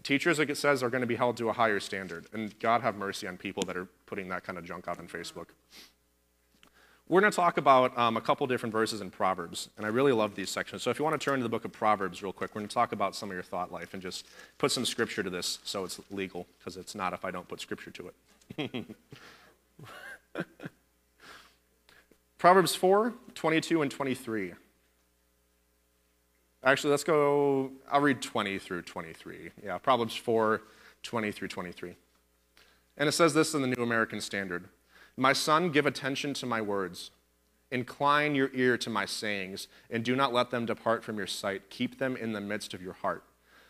[0.03, 2.27] Teachers, like it says, are going to be held to a higher standard.
[2.33, 5.07] And God have mercy on people that are putting that kind of junk out on
[5.07, 5.47] Facebook.
[7.07, 10.11] We're going to talk about um, a couple different verses in Proverbs, and I really
[10.11, 10.81] love these sections.
[10.81, 12.67] So if you want to turn to the book of Proverbs real quick, we're going
[12.67, 14.25] to talk about some of your thought life and just
[14.57, 17.61] put some scripture to this so it's legal, because it's not if I don't put
[17.61, 18.11] scripture to
[18.57, 18.85] it.
[22.39, 24.53] Proverbs 4 22 and 23.
[26.63, 29.51] Actually, let's go, I'll read 20 through 23.
[29.63, 30.63] Yeah, Proverbs 4,
[31.03, 31.95] 20 through 23.
[32.97, 34.69] And it says this in the New American Standard
[35.17, 37.11] My son, give attention to my words.
[37.71, 41.69] Incline your ear to my sayings, and do not let them depart from your sight.
[41.69, 43.23] Keep them in the midst of your heart.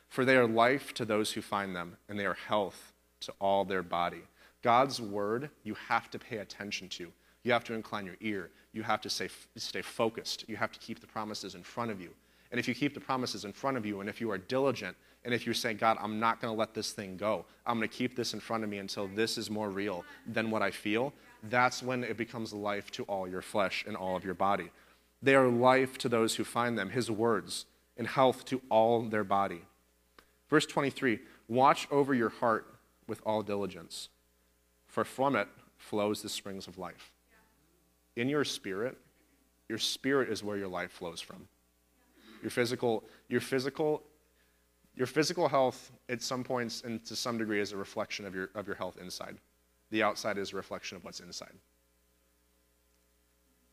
[0.09, 3.65] For they are life to those who find them, and they are health to all
[3.65, 4.21] their body.
[4.61, 7.11] God's word, you have to pay attention to.
[7.43, 8.49] You have to incline your ear.
[8.73, 10.45] You have to stay, stay focused.
[10.47, 12.09] You have to keep the promises in front of you.
[12.51, 14.95] And if you keep the promises in front of you, and if you are diligent,
[15.23, 17.89] and if you're saying, God, I'm not going to let this thing go, I'm going
[17.89, 20.71] to keep this in front of me until this is more real than what I
[20.71, 21.13] feel,
[21.49, 24.69] that's when it becomes life to all your flesh and all of your body.
[25.21, 27.65] They are life to those who find them, his words,
[27.97, 29.61] and health to all their body.
[30.49, 32.67] Verse 23 Watch over your heart
[33.07, 34.09] with all diligence,
[34.87, 37.11] for from it flows the springs of life.
[38.15, 38.97] In your spirit,
[39.67, 41.47] your spirit is where your life flows from.
[42.41, 44.03] Your physical, your physical,
[44.95, 48.49] your physical health at some points and to some degree is a reflection of your,
[48.55, 49.37] of your health inside.
[49.91, 51.53] The outside is a reflection of what's inside.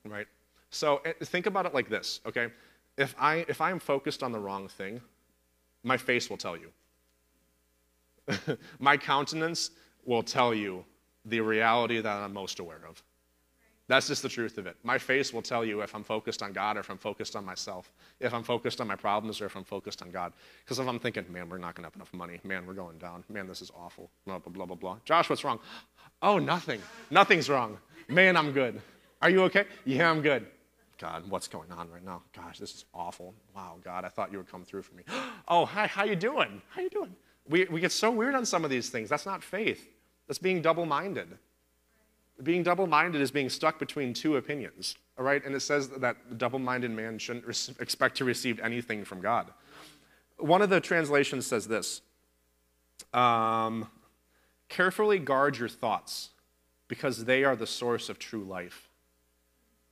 [0.04, 0.26] Right?
[0.70, 2.48] So eh, think about it like this, okay?
[2.96, 5.00] If I if I'm focused on the wrong thing,
[5.82, 6.70] my face will tell you.
[8.78, 9.70] my countenance
[10.04, 10.84] will tell you
[11.24, 13.02] the reality that I'm most aware of.
[13.92, 14.74] That's just the truth of it.
[14.84, 17.44] My face will tell you if I'm focused on God or if I'm focused on
[17.44, 20.32] myself, if I'm focused on my problems or if I'm focused on God.
[20.64, 23.22] Because if I'm thinking, man, we're not to have enough money, man, we're going down,
[23.28, 24.96] man, this is awful, blah, blah, blah, blah, blah.
[25.04, 25.58] Josh, what's wrong?
[26.22, 26.80] Oh, nothing.
[27.10, 27.76] Nothing's wrong.
[28.08, 28.80] Man, I'm good.
[29.20, 29.66] Are you okay?
[29.84, 30.46] Yeah, I'm good.
[30.96, 32.22] God, what's going on right now?
[32.34, 33.34] Gosh, this is awful.
[33.54, 35.02] Wow, God, I thought you would come through for me.
[35.48, 36.62] Oh, hi, how you doing?
[36.70, 37.14] How you doing?
[37.46, 39.10] We, we get so weird on some of these things.
[39.10, 39.86] That's not faith.
[40.28, 41.36] That's being double-minded
[42.42, 45.44] being double minded is being stuck between two opinions, all right?
[45.44, 49.20] And it says that the double minded man shouldn't re- expect to receive anything from
[49.20, 49.52] God.
[50.38, 52.00] One of the translations says this
[53.12, 53.88] um,
[54.68, 56.30] Carefully guard your thoughts
[56.88, 58.88] because they are the source of true life.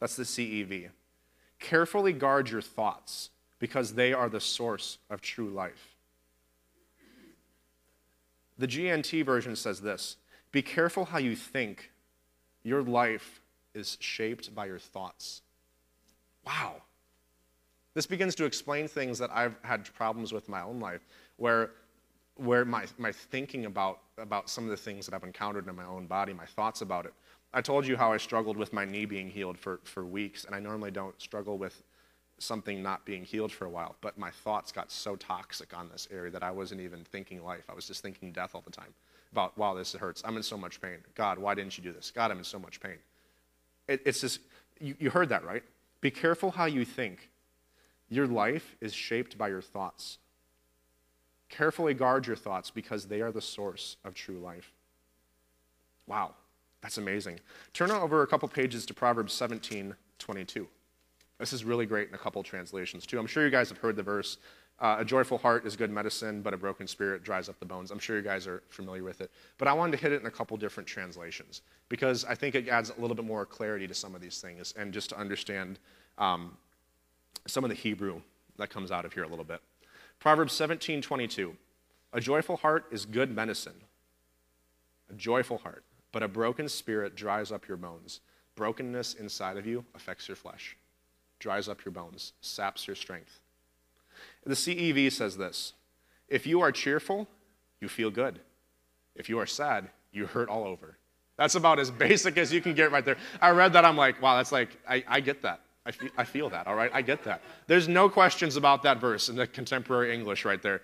[0.00, 0.88] That's the CEV.
[1.58, 5.94] Carefully guard your thoughts because they are the source of true life.
[8.58, 10.16] The GNT version says this
[10.50, 11.89] Be careful how you think
[12.62, 13.40] your life
[13.74, 15.42] is shaped by your thoughts.
[16.44, 16.82] Wow.
[17.94, 21.70] This begins to explain things that I've had problems with in my own life, where,
[22.36, 25.84] where my, my thinking about, about some of the things that I've encountered in my
[25.84, 27.14] own body, my thoughts about it.
[27.52, 30.54] I told you how I struggled with my knee being healed for, for weeks, and
[30.54, 31.82] I normally don't struggle with
[32.38, 36.08] something not being healed for a while, but my thoughts got so toxic on this
[36.10, 37.64] area that I wasn't even thinking life.
[37.68, 38.94] I was just thinking death all the time
[39.32, 40.22] about, wow, this hurts.
[40.24, 40.98] I'm in so much pain.
[41.14, 42.10] God, why didn't you do this?
[42.10, 42.96] God, I'm in so much pain.
[43.88, 44.40] It, it's just,
[44.80, 45.62] you, you heard that, right?
[46.00, 47.30] Be careful how you think.
[48.08, 50.18] Your life is shaped by your thoughts.
[51.48, 54.72] Carefully guard your thoughts because they are the source of true life.
[56.06, 56.34] Wow,
[56.82, 57.38] that's amazing.
[57.72, 60.66] Turn over a couple pages to Proverbs 17 22.
[61.38, 63.18] This is really great in a couple translations, too.
[63.18, 64.36] I'm sure you guys have heard the verse
[64.80, 67.90] uh, a joyful heart is good medicine, but a broken spirit dries up the bones.
[67.90, 69.30] I'm sure you guys are familiar with it.
[69.58, 72.66] But I wanted to hit it in a couple different translations because I think it
[72.68, 75.78] adds a little bit more clarity to some of these things and just to understand
[76.16, 76.56] um,
[77.46, 78.22] some of the Hebrew
[78.56, 79.60] that comes out of here a little bit.
[80.18, 81.54] Proverbs 17 22.
[82.12, 83.82] A joyful heart is good medicine.
[85.10, 88.20] A joyful heart, but a broken spirit dries up your bones.
[88.56, 90.76] Brokenness inside of you affects your flesh,
[91.38, 93.39] dries up your bones, saps your strength.
[94.44, 95.74] The CEV says this
[96.28, 97.28] If you are cheerful,
[97.80, 98.40] you feel good.
[99.14, 100.96] If you are sad, you hurt all over.
[101.36, 103.16] That's about as basic as you can get right there.
[103.40, 105.60] I read that, I'm like, wow, that's like, I, I get that.
[105.86, 106.90] I feel, I feel that, all right?
[106.92, 107.42] I get that.
[107.66, 110.82] There's no questions about that verse in the contemporary English right there.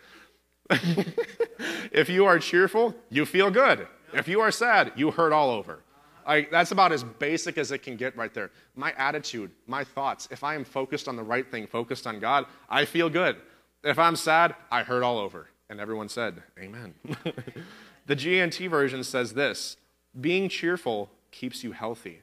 [0.71, 3.87] if you are cheerful, you feel good.
[4.14, 5.81] If you are sad, you hurt all over.
[6.26, 8.50] I, that's about as basic as it can get right there.
[8.74, 12.46] My attitude, my thoughts, if I am focused on the right thing, focused on God,
[12.68, 13.36] I feel good.
[13.84, 15.48] If I'm sad, I hurt all over.
[15.70, 16.94] And everyone said, Amen.
[18.06, 19.76] the GNT version says this
[20.20, 22.22] Being cheerful keeps you healthy.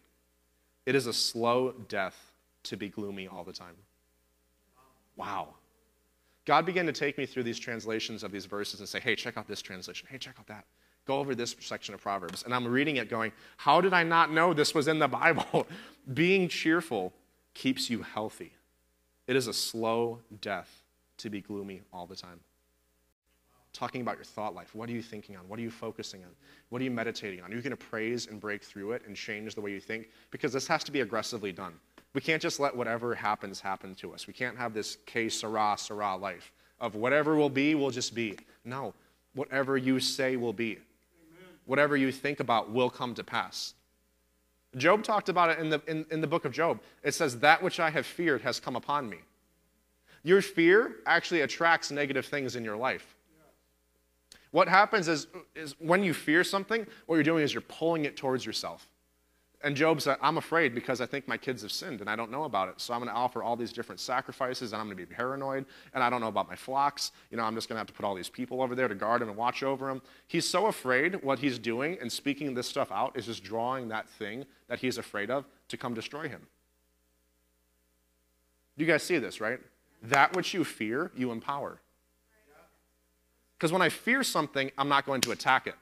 [0.85, 2.31] It is a slow death
[2.63, 3.75] to be gloomy all the time.
[5.15, 5.49] Wow.
[6.45, 9.37] God began to take me through these translations of these verses and say, hey, check
[9.37, 10.07] out this translation.
[10.09, 10.65] Hey, check out that.
[11.05, 12.43] Go over this section of Proverbs.
[12.43, 15.67] And I'm reading it going, how did I not know this was in the Bible?
[16.13, 17.13] Being cheerful
[17.53, 18.53] keeps you healthy.
[19.27, 20.83] It is a slow death
[21.17, 22.39] to be gloomy all the time.
[23.73, 24.75] Talking about your thought life.
[24.75, 25.47] What are you thinking on?
[25.47, 26.29] What are you focusing on?
[26.69, 27.51] What are you meditating on?
[27.51, 30.09] Are you going to praise and break through it and change the way you think?
[30.29, 31.73] Because this has to be aggressively done.
[32.13, 34.27] We can't just let whatever happens happen to us.
[34.27, 38.37] We can't have this que sera sera life of whatever will be, will just be.
[38.63, 38.93] No,
[39.33, 40.77] whatever you say will be.
[41.65, 43.73] Whatever you think about will come to pass.
[44.75, 46.79] Job talked about it in the, in, in the book of Job.
[47.03, 49.17] It says, That which I have feared has come upon me.
[50.23, 53.15] Your fear actually attracts negative things in your life.
[54.51, 58.15] What happens is, is when you fear something, what you're doing is you're pulling it
[58.15, 58.87] towards yourself.
[59.63, 62.29] And Job said, I'm afraid because I think my kids have sinned and I don't
[62.29, 62.81] know about it.
[62.81, 65.65] So I'm going to offer all these different sacrifices and I'm going to be paranoid
[65.93, 67.13] and I don't know about my flocks.
[67.31, 68.95] You know, I'm just going to have to put all these people over there to
[68.95, 70.01] guard them and watch over them.
[70.27, 74.09] He's so afraid what he's doing and speaking this stuff out is just drawing that
[74.09, 76.41] thing that he's afraid of to come destroy him.
[78.75, 79.59] You guys see this, right?
[80.01, 81.79] That which you fear, you empower.
[83.57, 85.75] Because when I fear something, I'm not going to attack it.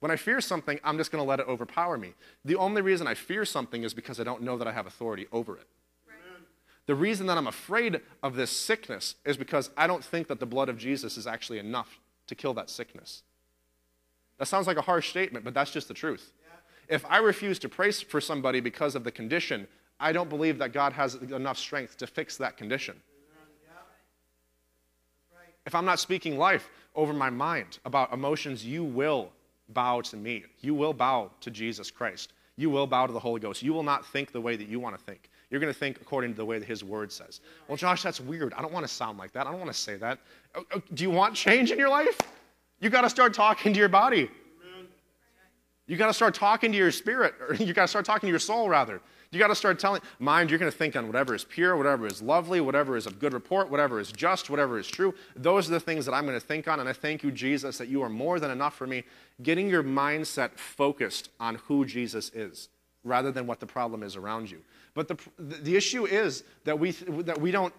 [0.00, 2.12] When I fear something, I'm just going to let it overpower me.
[2.44, 5.26] The only reason I fear something is because I don't know that I have authority
[5.32, 5.66] over it.
[6.86, 10.46] The reason that I'm afraid of this sickness is because I don't think that the
[10.46, 13.22] blood of Jesus is actually enough to kill that sickness.
[14.38, 16.32] That sounds like a harsh statement, but that's just the truth.
[16.88, 19.66] If I refuse to pray for somebody because of the condition,
[19.98, 23.00] I don't believe that God has enough strength to fix that condition.
[25.64, 29.32] If I'm not speaking life over my mind about emotions, you will
[29.70, 30.44] bow to me.
[30.60, 32.32] You will bow to Jesus Christ.
[32.56, 33.62] You will bow to the Holy Ghost.
[33.62, 35.28] You will not think the way that you want to think.
[35.50, 37.40] You're going to think according to the way that His Word says.
[37.68, 38.54] Well, Josh, that's weird.
[38.54, 39.46] I don't want to sound like that.
[39.46, 40.18] I don't want to say that.
[40.54, 42.18] Oh, oh, do you want change in your life?
[42.80, 44.30] You got to start talking to your body.
[45.86, 48.30] You got to start talking to your spirit, or you got to start talking to
[48.30, 49.00] your soul, rather.
[49.36, 52.06] You got to start telling mind you're going to think on whatever is pure, whatever
[52.06, 55.14] is lovely, whatever is of good report, whatever is just, whatever is true.
[55.36, 56.80] Those are the things that I'm going to think on.
[56.80, 59.04] And I thank you, Jesus, that you are more than enough for me.
[59.42, 62.70] Getting your mindset focused on who Jesus is
[63.04, 64.62] rather than what the problem is around you.
[64.94, 67.74] But the, the issue is that we, that we don't,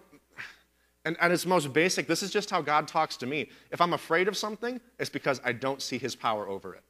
[1.04, 3.50] and at its most basic, this is just how God talks to me.
[3.72, 6.84] If I'm afraid of something, it's because I don't see his power over it.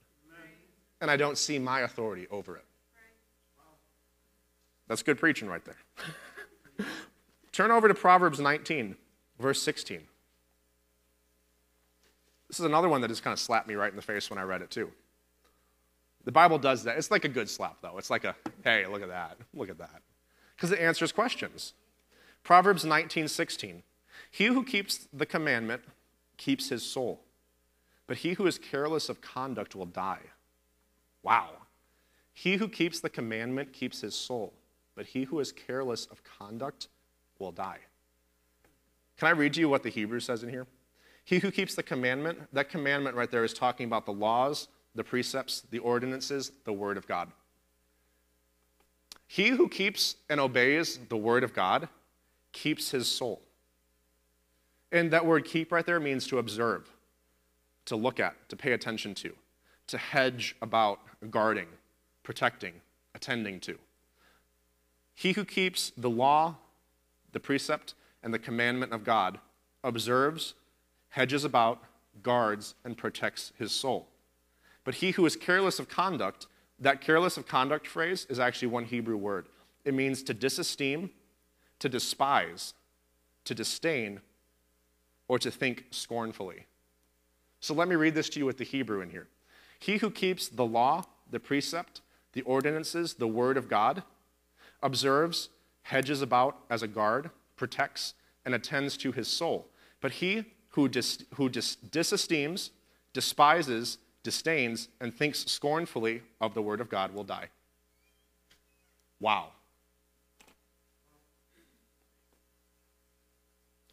[1.01, 2.67] And I don't see my authority over it.
[4.89, 6.87] That's good preaching right there.
[7.53, 8.97] Turn over to Proverbs 19,
[9.39, 10.01] verse 16.
[12.49, 14.39] This is another one that just kind of slapped me right in the face when
[14.39, 14.91] I read it, too.
[16.25, 16.97] The Bible does that.
[16.97, 17.99] It's like a good slap, though.
[17.99, 19.37] It's like a, hey, look at that.
[19.55, 20.03] Look at that.
[20.57, 21.75] Because it answers questions.
[22.43, 23.83] Proverbs 19, 16.
[24.31, 25.83] He who keeps the commandment
[26.37, 27.21] keeps his soul,
[28.07, 30.21] but he who is careless of conduct will die.
[31.23, 31.51] Wow.
[32.33, 34.53] He who keeps the commandment keeps his soul,
[34.99, 36.89] but he who is careless of conduct
[37.39, 37.79] will die.
[39.17, 40.67] Can I read you what the Hebrew says in here?
[41.25, 45.05] He who keeps the commandment, that commandment right there is talking about the laws, the
[45.05, 47.31] precepts, the ordinances, the word of God.
[49.29, 51.89] He who keeps and obeys the word of God
[52.51, 53.41] keeps his soul.
[54.91, 56.91] And that word keep right there means to observe,
[57.85, 59.33] to look at, to pay attention to,
[59.87, 60.99] to hedge about,
[61.31, 61.69] guarding,
[62.25, 62.73] protecting,
[63.15, 63.79] attending to.
[65.19, 66.59] He who keeps the law,
[67.33, 69.41] the precept, and the commandment of God
[69.83, 70.55] observes,
[71.09, 71.83] hedges about,
[72.23, 74.07] guards, and protects his soul.
[74.85, 76.47] But he who is careless of conduct,
[76.79, 79.47] that careless of conduct phrase is actually one Hebrew word.
[79.85, 81.11] It means to disesteem,
[81.81, 82.75] to despise,
[83.43, 84.21] to disdain,
[85.27, 86.67] or to think scornfully.
[87.59, 89.27] So let me read this to you with the Hebrew in here.
[89.81, 92.03] He who keeps the law, the precept,
[92.35, 94.05] the ordinances, the word of God,
[94.83, 95.49] observes,
[95.83, 98.15] hedges about as a guard, protects,
[98.45, 99.67] and attends to his soul.
[100.01, 102.71] But he who, dis, who dis, disesteems,
[103.13, 107.49] despises, disdains, and thinks scornfully of the word of God will die.
[109.21, 109.49] Wow.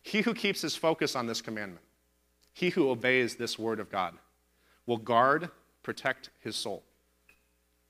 [0.03, 1.83] He who keeps his focus on this commandment,
[2.53, 4.13] he who obeys this word of God,
[4.85, 5.49] will guard,
[5.81, 6.83] protect his soul.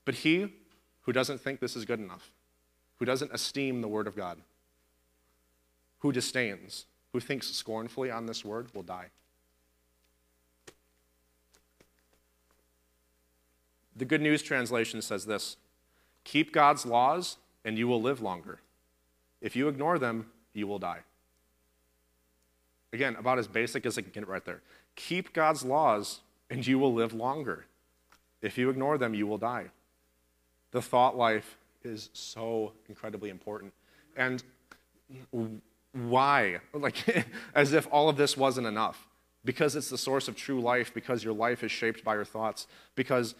[0.06, 0.54] But he
[1.02, 2.30] who doesn't think this is good enough,
[2.98, 4.38] who doesn't esteem the word of God,
[6.00, 9.06] who disdains, who thinks scornfully on this word, will die.
[13.96, 15.56] The Good News Translation says this
[16.24, 18.60] Keep God's laws, and you will live longer.
[19.40, 21.00] If you ignore them, you will die.
[22.92, 24.60] Again, about as basic as I can get right there.
[24.94, 26.20] Keep God's laws,
[26.50, 27.66] and you will live longer.
[28.40, 29.66] If you ignore them, you will die.
[30.70, 31.56] The thought life
[31.86, 33.72] is so incredibly important.
[34.16, 34.42] And
[35.92, 36.58] why?
[36.72, 39.08] Like, as if all of this wasn't enough.
[39.44, 42.66] Because it's the source of true life, because your life is shaped by your thoughts,
[42.96, 43.36] because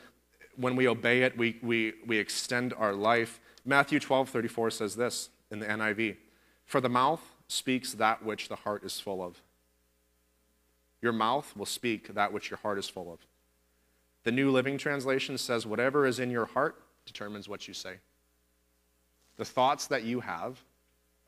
[0.57, 3.41] when we obey it, we, we, we extend our life.
[3.65, 6.17] Matthew 12 34 says this in the NIV
[6.65, 9.43] For the mouth speaks that which the heart is full of.
[11.03, 13.19] Your mouth will speak that which your heart is full of.
[14.25, 17.97] The New Living Translation says, Whatever is in your heart determines what you say.
[19.37, 20.63] The thoughts that you have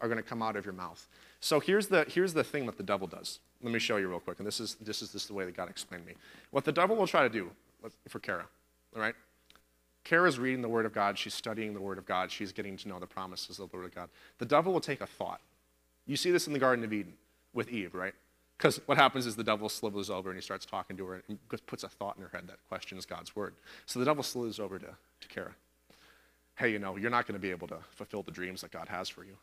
[0.00, 1.06] are going to come out of your mouth.
[1.40, 3.40] So here's the, here's the thing that the devil does.
[3.62, 4.38] Let me show you real quick.
[4.38, 6.14] And this is, this is, this is the way that God explained me.
[6.50, 7.50] What the devil will try to do
[8.08, 8.46] for Kara,
[8.94, 9.14] all right?
[10.04, 11.18] Kara's reading the Word of God.
[11.18, 12.30] She's studying the Word of God.
[12.30, 14.08] She's getting to know the promises of the Word of God.
[14.38, 15.40] The devil will take a thought.
[16.06, 17.12] You see this in the Garden of Eden
[17.52, 18.14] with Eve, right?
[18.56, 21.38] Because what happens is the devil slithers over and he starts talking to her and
[21.66, 23.54] puts a thought in her head that questions God's Word.
[23.86, 25.54] So the devil slithers over to, to Kara.
[26.58, 28.88] Hey, you know, you're not going to be able to fulfill the dreams that God
[28.88, 29.36] has for you.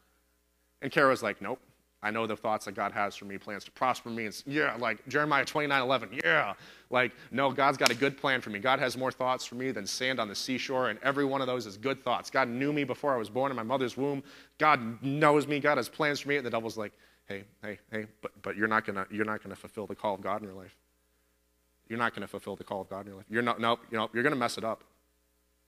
[0.81, 1.59] And Kara's like, nope,
[2.03, 4.25] I know the thoughts that God has for me, plans to prosper me.
[4.25, 6.53] And yeah, like Jeremiah 29 11, yeah.
[6.89, 8.59] Like, no, God's got a good plan for me.
[8.59, 11.47] God has more thoughts for me than sand on the seashore, and every one of
[11.47, 12.29] those is good thoughts.
[12.29, 14.21] God knew me before I was born in my mother's womb.
[14.59, 15.59] God knows me.
[15.59, 16.37] God has plans for me.
[16.37, 16.93] And the devil's like,
[17.27, 20.21] hey, hey, hey, but, but you're not gonna you're not gonna fulfill the call of
[20.21, 20.75] God in your life.
[21.87, 23.25] You're not gonna fulfill the call of God in your life.
[23.29, 24.83] You're not nope, you know, you're gonna mess it up.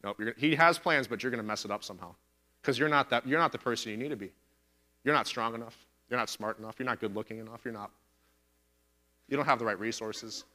[0.08, 2.16] Nope, he has plans, but you're gonna mess it up somehow.
[2.62, 4.32] Because you're not that you're not the person you need to be.
[5.04, 5.76] You're not strong enough.
[6.10, 6.76] You're not smart enough.
[6.80, 7.62] You're not good looking enough.
[7.66, 7.92] You're not.
[9.28, 10.46] You don't have the right resources.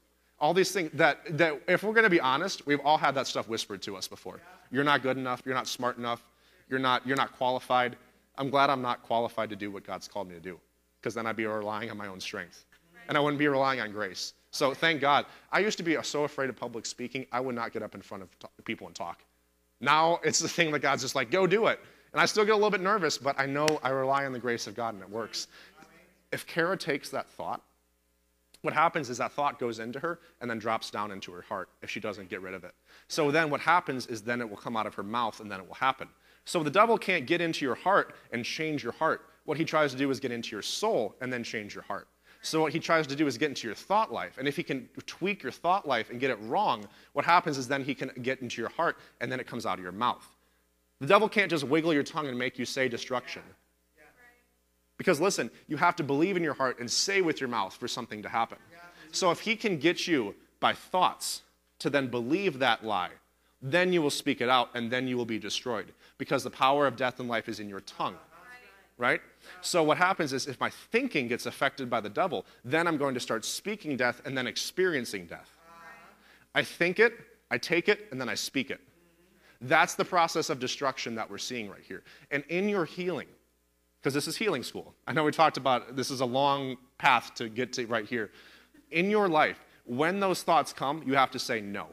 [0.41, 3.27] All these things that, that if we're going to be honest, we've all had that
[3.27, 4.41] stuff whispered to us before.
[4.71, 5.43] You're not good enough.
[5.45, 6.25] You're not smart enough.
[6.69, 7.97] You're not, you're not qualified.
[8.39, 10.59] I'm glad I'm not qualified to do what God's called me to do
[11.01, 12.65] because then I'd be relying on my own strength.
[13.09, 14.33] And I wouldn't be relying on grace.
[14.51, 15.27] So thank God.
[15.51, 18.01] I used to be so afraid of public speaking, I would not get up in
[18.01, 19.23] front of people and talk.
[19.83, 21.81] Now it's the thing that God's just like, go do it.
[22.13, 24.39] And I still get a little bit nervous, but I know I rely on the
[24.39, 25.49] grace of God and it works.
[26.31, 27.63] If Kara takes that thought,
[28.63, 31.69] what happens is that thought goes into her and then drops down into her heart
[31.83, 32.75] if she doesn't get rid of it.
[33.09, 35.59] So then what happens is then it will come out of her mouth and then
[35.59, 36.09] it will happen.
[36.45, 39.27] So the devil can't get into your heart and change your heart.
[39.47, 42.07] What he tries to do is get into your soul and then change your heart.
[42.45, 44.37] So what he tries to do is get into your thought life.
[44.37, 47.69] And if he can tweak your thought life and get it wrong, what happens is
[47.69, 50.27] then he can get into your heart and then it comes out of your mouth.
[51.01, 53.43] The devil can't just wiggle your tongue and make you say destruction.
[54.99, 57.89] Because listen, you have to believe in your heart and say with your mouth for
[57.89, 58.59] something to happen.
[59.13, 61.43] So if he can get you by thoughts
[61.79, 63.11] to then believe that lie,
[63.61, 65.93] then you will speak it out and then you will be destroyed.
[66.19, 68.17] Because the power of death and life is in your tongue.
[68.99, 69.21] Right?
[69.61, 73.15] So what happens is if my thinking gets affected by the devil, then I'm going
[73.15, 75.57] to start speaking death and then experiencing death.
[76.55, 77.15] I think it,
[77.51, 78.81] I take it, and then I speak it.
[79.61, 82.03] That's the process of destruction that we're seeing right here.
[82.31, 83.29] And in your healing,
[84.01, 87.33] because this is healing school, I know we talked about this is a long path
[87.37, 88.31] to get to right here.
[88.91, 91.87] In your life, when those thoughts come, you have to say no.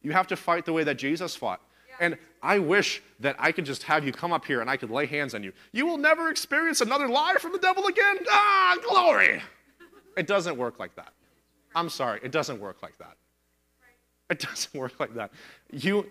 [0.00, 1.60] You have to fight the way that Jesus fought.
[2.00, 4.90] And I wish that I could just have you come up here and I could
[4.90, 5.52] lay hands on you.
[5.72, 8.18] You will never experience another lie from the devil again.
[8.30, 9.42] Ah, glory.
[10.16, 11.12] It doesn't work like that.
[11.74, 13.16] I'm sorry, it doesn't work like that.
[14.30, 15.30] It doesn't work like that.
[15.72, 16.06] You,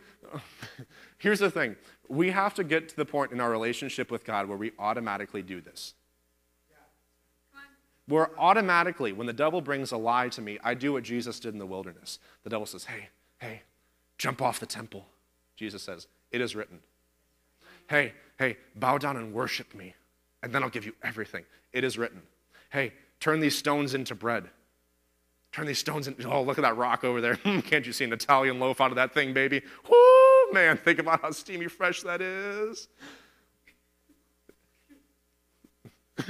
[1.18, 1.76] here's the thing
[2.10, 5.42] we have to get to the point in our relationship with God where we automatically
[5.42, 5.94] do this.
[8.08, 11.54] Where automatically, when the devil brings a lie to me, I do what Jesus did
[11.54, 12.20] in the wilderness.
[12.44, 13.10] The devil says, Hey,
[13.40, 13.64] hey,
[14.18, 15.06] jump off the temple.
[15.58, 16.80] Jesus says, It is written.
[17.90, 19.94] Hey, hey, bow down and worship me,
[20.44, 21.46] and then I'll give you everything.
[21.72, 22.22] It is written.
[22.70, 24.50] Hey, turn these stones into bread.
[25.52, 27.36] Turn these stones into, oh, look at that rock over there.
[27.44, 29.62] Hmm, can't you see an Italian loaf out of that thing, baby?
[29.90, 32.90] Whoo, man, think about how steamy fresh that is.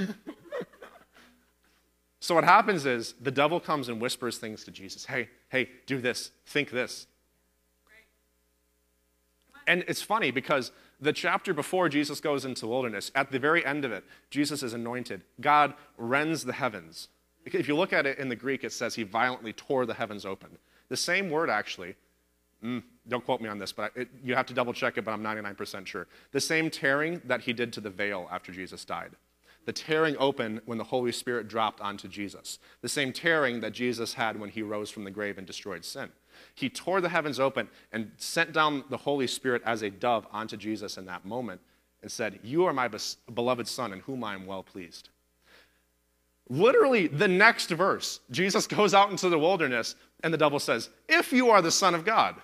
[2.20, 5.04] so what happens is the devil comes and whispers things to Jesus.
[5.06, 7.06] Hey, hey, do this, think this.
[9.68, 13.84] And it's funny because the chapter before Jesus goes into wilderness, at the very end
[13.84, 15.22] of it, Jesus is anointed.
[15.42, 17.08] God rends the heavens.
[17.44, 20.24] If you look at it in the Greek, it says he violently tore the heavens
[20.24, 20.56] open.
[20.88, 21.96] The same word, actually,
[22.64, 25.12] mm, don't quote me on this, but it, you have to double check it, but
[25.12, 26.06] I'm 99% sure.
[26.32, 29.10] The same tearing that he did to the veil after Jesus died.
[29.66, 32.58] The tearing open when the Holy Spirit dropped onto Jesus.
[32.80, 36.08] The same tearing that Jesus had when he rose from the grave and destroyed sin.
[36.54, 40.56] He tore the heavens open and sent down the Holy Spirit as a dove onto
[40.56, 41.60] Jesus in that moment
[42.02, 42.88] and said, You are my
[43.34, 45.08] beloved Son in whom I am well pleased.
[46.50, 51.32] Literally, the next verse, Jesus goes out into the wilderness and the devil says, If
[51.32, 52.36] you are the Son of God.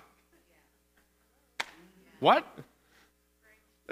[2.19, 2.45] What?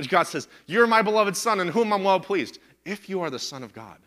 [0.07, 2.59] God says, You're my beloved Son in whom I'm well pleased.
[2.85, 3.97] If you are the Son of God.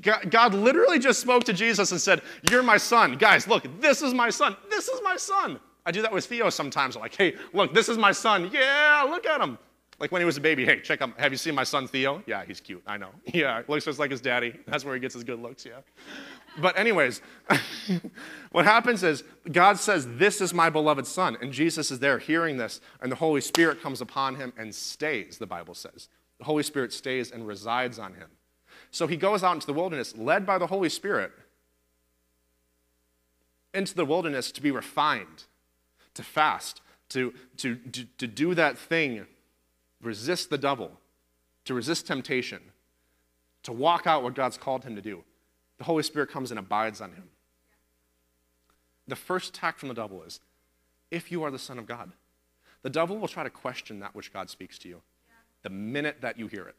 [0.00, 3.16] God literally just spoke to Jesus and said, You're my son.
[3.16, 4.56] Guys, look, this is my son.
[4.70, 5.60] This is my son.
[5.84, 6.96] I do that with Theo sometimes.
[6.96, 8.50] I'm like, Hey, look, this is my son.
[8.52, 9.58] Yeah, look at him.
[10.00, 12.22] Like when he was a baby, hey, check out, have you seen my son Theo?
[12.26, 13.10] Yeah, he's cute, I know.
[13.34, 14.54] Yeah, looks just like his daddy.
[14.66, 15.80] That's where he gets his good looks, yeah.
[16.60, 17.20] But, anyways,
[18.52, 21.36] what happens is God says, This is my beloved son.
[21.40, 25.38] And Jesus is there hearing this, and the Holy Spirit comes upon him and stays,
[25.38, 26.08] the Bible says.
[26.38, 28.28] The Holy Spirit stays and resides on him.
[28.90, 31.32] So he goes out into the wilderness, led by the Holy Spirit,
[33.74, 35.44] into the wilderness to be refined,
[36.14, 36.80] to fast,
[37.10, 39.26] to, to, to, to do that thing,
[40.02, 40.92] resist the devil,
[41.64, 42.60] to resist temptation,
[43.62, 45.22] to walk out what God's called him to do.
[45.76, 47.24] The Holy Spirit comes and abides on him.
[49.06, 50.40] The first attack from the devil is
[51.10, 52.12] if you are the Son of God,
[52.82, 55.02] the devil will try to question that which God speaks to you
[55.62, 56.76] the minute that you hear it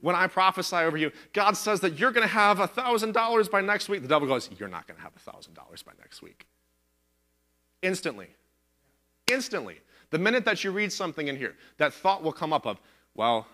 [0.00, 3.88] when I prophesy over you, God says that you're going to have $1,000 by next
[3.88, 4.02] week.
[4.02, 6.46] The devil goes, You're not going to have $1,000 by next week.
[7.82, 8.28] Instantly.
[9.30, 9.80] Instantly.
[10.10, 12.80] The minute that you read something in here, that thought will come up of,
[13.14, 13.46] Well,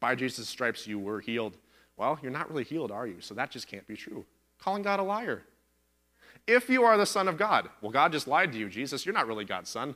[0.00, 1.56] by Jesus' stripes you were healed.
[1.96, 3.20] Well, you're not really healed, are you?
[3.20, 4.24] So that just can't be true.
[4.58, 5.42] Calling God a liar.
[6.46, 9.06] If you are the Son of God, well, God just lied to you, Jesus.
[9.06, 9.94] You're not really God's Son.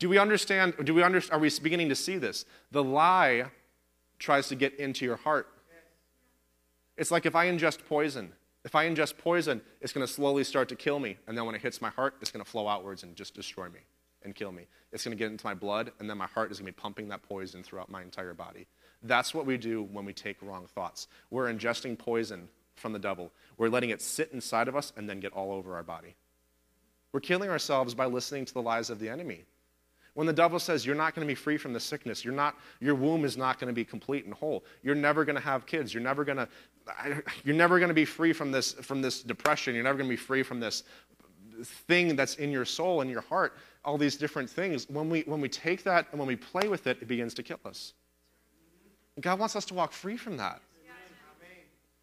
[0.00, 0.74] Do we understand?
[0.82, 1.38] Do we understand?
[1.38, 2.44] Are we beginning to see this?
[2.72, 3.44] The lie
[4.18, 5.46] tries to get into your heart.
[6.96, 8.32] It's like if I ingest poison.
[8.64, 11.16] If I ingest poison, it's going to slowly start to kill me.
[11.26, 13.68] And then when it hits my heart, it's going to flow outwards and just destroy
[13.68, 13.80] me
[14.22, 14.66] and kill me.
[14.92, 16.80] It's going to get into my blood, and then my heart is going to be
[16.80, 18.66] pumping that poison throughout my entire body.
[19.02, 21.08] That's what we do when we take wrong thoughts.
[21.30, 25.20] We're ingesting poison from the devil, we're letting it sit inside of us and then
[25.20, 26.14] get all over our body.
[27.12, 29.44] We're killing ourselves by listening to the lies of the enemy.
[30.20, 32.54] When the devil says you're not going to be free from the sickness, you're not,
[32.78, 34.64] your womb is not going to be complete and whole.
[34.82, 35.94] You're never going to have kids.
[35.94, 36.48] You're never going to,
[37.42, 39.74] you're never going to be free from this, from this depression.
[39.74, 40.82] You're never going to be free from this
[41.64, 43.56] thing that's in your soul and your heart.
[43.82, 44.86] All these different things.
[44.90, 47.42] When we when we take that and when we play with it, it begins to
[47.42, 47.94] kill us.
[49.22, 50.60] God wants us to walk free from that.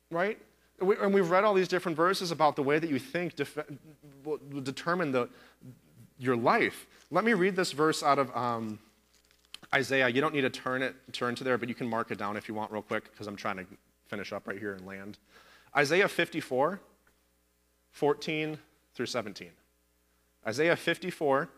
[0.09, 0.39] Right?
[0.79, 3.59] And we've read all these different verses about the way that you think def-
[4.23, 5.29] will determine the,
[6.19, 6.87] your life.
[7.11, 8.79] Let me read this verse out of um,
[9.73, 10.09] Isaiah.
[10.09, 12.37] You don't need to turn it turn to there, but you can mark it down
[12.37, 13.65] if you want real quick because I'm trying to
[14.07, 15.17] finish up right here and land.
[15.75, 16.79] Isaiah 54,
[17.91, 18.57] 14
[18.95, 19.49] through 17.
[20.47, 21.49] Isaiah 54,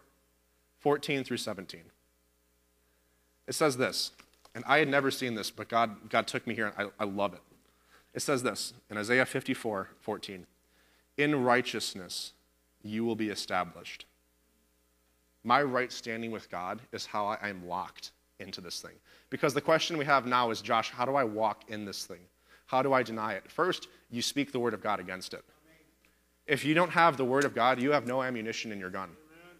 [0.79, 1.81] 14 through 17.
[3.47, 4.11] It says this,
[4.55, 7.05] and I had never seen this, but God, God took me here, and I, I
[7.05, 7.41] love it.
[8.13, 10.47] It says this in Isaiah 54, 14.
[11.17, 12.33] In righteousness
[12.81, 14.05] you will be established
[15.43, 18.95] my right standing with God is how I am locked into this thing.
[19.29, 22.19] Because the question we have now is, Josh, how do I walk in this thing?
[22.65, 23.49] How do I deny it?
[23.51, 25.43] First, you speak the word of God against it.
[26.47, 29.09] If you don't have the word of God, you have no ammunition in your gun.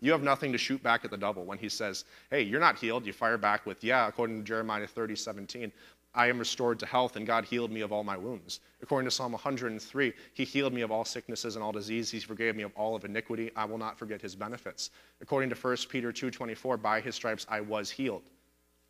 [0.01, 2.79] You have nothing to shoot back at the devil when he says, Hey, you're not
[2.79, 3.05] healed.
[3.05, 5.71] You fire back with, Yeah, according to Jeremiah 30, 17.
[6.13, 8.61] I am restored to health, and God healed me of all my wounds.
[8.81, 12.09] According to Psalm 103, He healed me of all sicknesses and all disease.
[12.09, 13.51] He forgave me of all of iniquity.
[13.55, 14.89] I will not forget His benefits.
[15.21, 18.23] According to 1 Peter 2:24, by His stripes I was healed.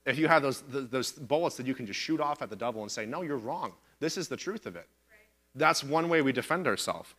[0.06, 2.82] If you have those, those bullets that you can just shoot off at the devil
[2.82, 3.74] and say, No, you're wrong.
[4.00, 4.88] This is the truth of it.
[5.56, 7.14] That's one way we defend ourselves.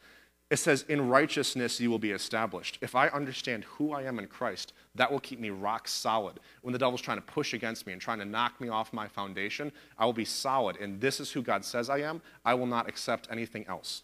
[0.50, 2.78] It says, In righteousness you will be established.
[2.80, 6.40] If I understand who I am in Christ, that will keep me rock solid.
[6.62, 9.06] When the devil's trying to push against me and trying to knock me off my
[9.06, 10.76] foundation, I will be solid.
[10.78, 12.20] And this is who God says I am.
[12.44, 14.02] I will not accept anything else.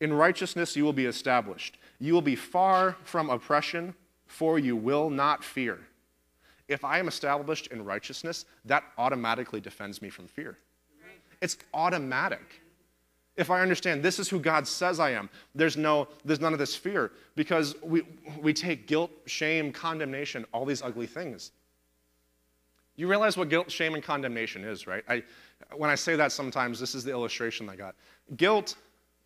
[0.00, 1.76] In righteousness you will be established.
[1.98, 3.94] You will be far from oppression,
[4.26, 5.80] for you will not fear.
[6.68, 10.58] If I am established in righteousness, that automatically defends me from fear.
[11.40, 12.60] It's automatic.
[13.36, 16.58] If I understand this is who God says I am, there's, no, there's none of
[16.58, 18.02] this fear because we,
[18.40, 21.52] we take guilt, shame, condemnation, all these ugly things.
[22.96, 25.04] You realize what guilt, shame, and condemnation is, right?
[25.06, 25.22] I,
[25.76, 27.94] when I say that sometimes, this is the illustration I got.
[28.36, 28.74] Guilt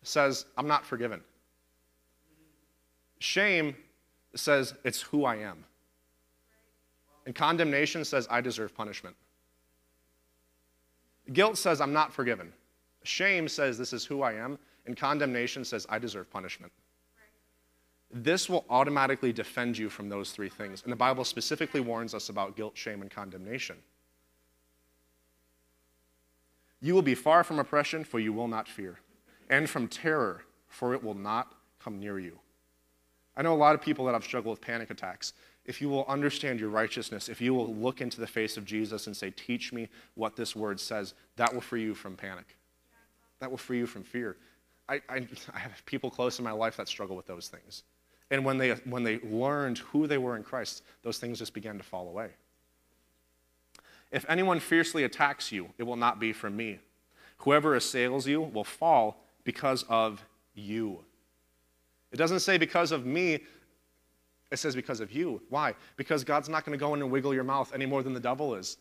[0.03, 1.21] says, I'm not forgiven.
[3.19, 3.75] Shame
[4.35, 5.63] says, it's who I am.
[7.25, 9.15] And condemnation says, I deserve punishment.
[11.31, 12.51] Guilt says, I'm not forgiven.
[13.03, 14.59] Shame says, this is who I am.
[14.85, 16.71] And condemnation says, I deserve punishment.
[18.13, 20.83] This will automatically defend you from those three things.
[20.83, 23.77] And the Bible specifically warns us about guilt, shame, and condemnation.
[26.81, 28.99] You will be far from oppression, for you will not fear,
[29.49, 32.39] and from terror, for it will not come near you.
[33.37, 35.33] I know a lot of people that have struggled with panic attacks.
[35.63, 39.07] If you will understand your righteousness, if you will look into the face of Jesus
[39.07, 42.57] and say, Teach me what this word says, that will free you from panic.
[43.41, 44.37] That will free you from fear.
[44.87, 47.83] I, I, I have people close in my life that struggle with those things.
[48.29, 51.77] And when they, when they learned who they were in Christ, those things just began
[51.77, 52.29] to fall away.
[54.11, 56.79] If anyone fiercely attacks you, it will not be from me.
[57.37, 60.23] Whoever assails you will fall because of
[60.53, 60.99] you.
[62.11, 63.39] It doesn't say because of me,
[64.51, 65.41] it says because of you.
[65.49, 65.73] Why?
[65.95, 68.19] Because God's not going to go in and wiggle your mouth any more than the
[68.19, 68.77] devil is.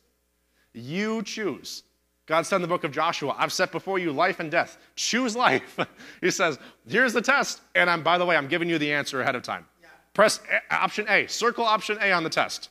[0.74, 1.84] You choose.
[2.30, 4.78] God said in the book of Joshua, I've set before you life and death.
[4.94, 5.76] Choose life.
[6.20, 7.60] he says, here's the test.
[7.74, 9.66] And I'm, by the way, I'm giving you the answer ahead of time.
[9.82, 9.88] Yeah.
[10.14, 12.70] Press a- option A, circle option A on the test.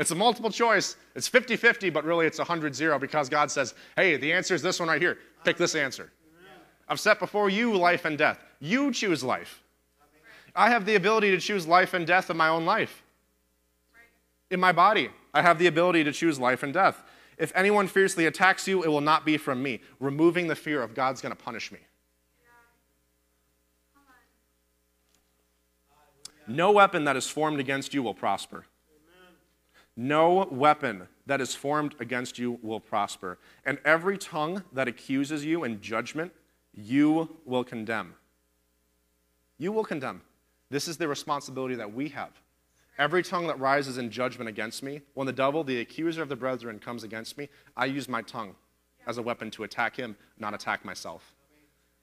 [0.00, 0.96] It's a multiple choice.
[1.14, 4.62] It's 50 50, but really it's 100 0 because God says, hey, the answer is
[4.62, 5.18] this one right here.
[5.44, 6.10] Pick this answer.
[6.88, 8.42] I've set before you life and death.
[8.58, 9.62] You choose life.
[10.56, 13.04] I have the ability to choose life and death in my own life.
[14.50, 17.00] In my body, I have the ability to choose life and death.
[17.38, 20.94] If anyone fiercely attacks you, it will not be from me, removing the fear of
[20.94, 21.78] God's going to punish me.
[26.48, 28.64] No weapon that is formed against you will prosper.
[29.96, 33.38] No weapon that is formed against you will prosper.
[33.66, 36.32] And every tongue that accuses you in judgment,
[36.72, 38.14] you will condemn.
[39.58, 40.22] You will condemn.
[40.70, 42.30] This is the responsibility that we have.
[42.98, 46.36] Every tongue that rises in judgment against me, when the devil, the accuser of the
[46.36, 48.56] brethren, comes against me, I use my tongue
[49.06, 51.34] as a weapon to attack him, not attack myself.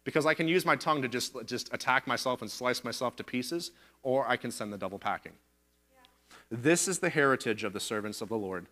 [0.06, 3.24] Because I can use my tongue to just, just attack myself and slice myself to
[3.24, 3.72] pieces,
[4.04, 5.34] or I can send the devil packing.
[6.50, 8.68] This is the heritage of the servants of the Lord.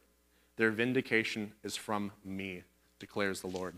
[0.55, 2.63] Their vindication is from me,
[2.99, 3.75] declares the Lord.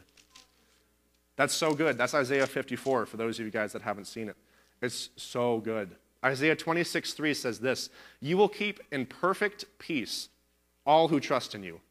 [1.35, 1.97] That's so good.
[1.97, 4.35] That's Isaiah 54 for those of you guys that haven't seen it.
[4.81, 5.95] It's so good.
[6.26, 10.30] Isaiah 26, 3 says this You will keep in perfect peace
[10.86, 11.82] all who trust in you.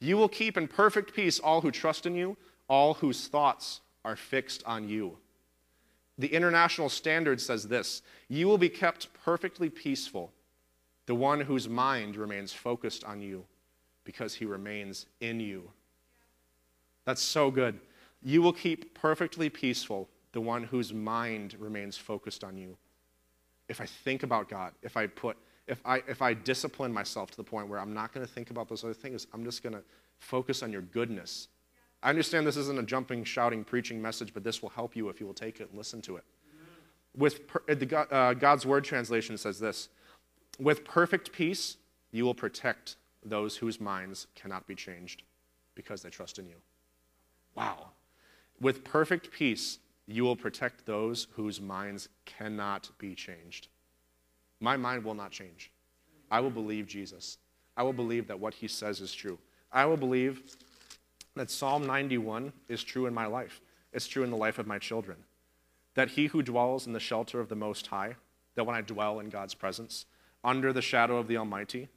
[0.00, 2.36] You will keep in perfect peace all who trust in you,
[2.68, 5.16] all whose thoughts are fixed on you.
[6.18, 10.32] The International Standard says this You will be kept perfectly peaceful
[11.06, 13.44] the one whose mind remains focused on you
[14.04, 15.70] because he remains in you.
[17.04, 17.78] That's so good.
[18.22, 22.76] You will keep perfectly peaceful the one whose mind remains focused on you.
[23.68, 25.36] If I think about God, if I put
[25.66, 28.50] if I if I discipline myself to the point where I'm not going to think
[28.50, 29.82] about those other things, I'm just going to
[30.18, 31.48] focus on your goodness.
[32.02, 35.18] I understand this isn't a jumping, shouting, preaching message, but this will help you if
[35.18, 36.24] you will take it and listen to it.
[37.16, 39.88] With the, uh, God's Word translation says this
[40.58, 41.76] with perfect peace,
[42.12, 45.22] you will protect those whose minds cannot be changed
[45.74, 46.56] because they trust in you.
[47.54, 47.90] Wow.
[48.60, 53.68] With perfect peace, you will protect those whose minds cannot be changed.
[54.60, 55.70] My mind will not change.
[56.30, 57.38] I will believe Jesus.
[57.76, 59.38] I will believe that what he says is true.
[59.72, 60.42] I will believe
[61.34, 63.60] that Psalm 91 is true in my life.
[63.92, 65.18] It's true in the life of my children.
[65.94, 68.16] That he who dwells in the shelter of the Most High,
[68.54, 70.06] that when I dwell in God's presence,
[70.42, 71.88] under the shadow of the Almighty,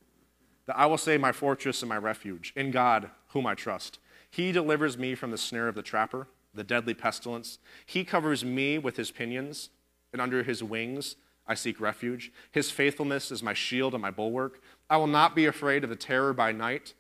[0.66, 4.00] that I will say, My fortress and my refuge, in God, whom I trust.
[4.30, 6.28] He delivers me from the snare of the trapper,
[6.60, 7.58] the deadly pestilence.
[7.86, 9.70] He covers me with his pinions,
[10.14, 11.16] and under his wings
[11.48, 12.32] I seek refuge.
[12.52, 14.62] His faithfulness is my shield and my bulwark.
[14.90, 16.94] I will not be afraid of the terror by night.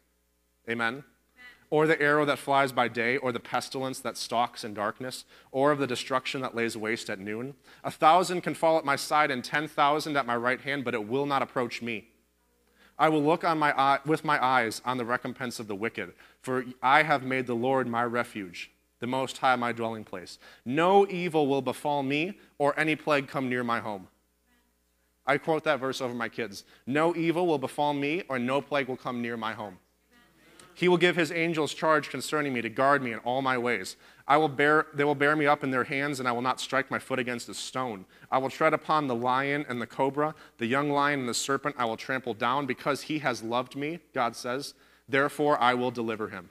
[0.67, 1.03] Amen
[1.69, 5.71] or the arrow that flies by day, or the pestilence that stalks in darkness, or
[5.71, 7.53] of the destruction that lays waste at noon.
[7.83, 10.95] A thousand can fall at my side and ten thousand at my right hand, but
[10.95, 12.07] it will not approach me.
[12.97, 16.13] I will look on my eye, with my eyes on the recompense of the wicked,
[16.41, 20.39] for I have made the Lord my refuge, the Most High my dwelling place.
[20.65, 24.07] No evil will befall me, or any plague come near my home.
[25.25, 26.63] I quote that verse over my kids.
[26.87, 29.77] No evil will befall me, or no plague will come near my home.
[30.73, 33.97] He will give his angels charge concerning me to guard me in all my ways.
[34.27, 36.61] I will bear, they will bear me up in their hands, and I will not
[36.61, 38.05] strike my foot against a stone.
[38.31, 41.75] I will tread upon the lion and the cobra, the young lion and the serpent
[41.77, 44.73] I will trample down, because he has loved me, God says.
[45.07, 46.49] Therefore I will deliver him.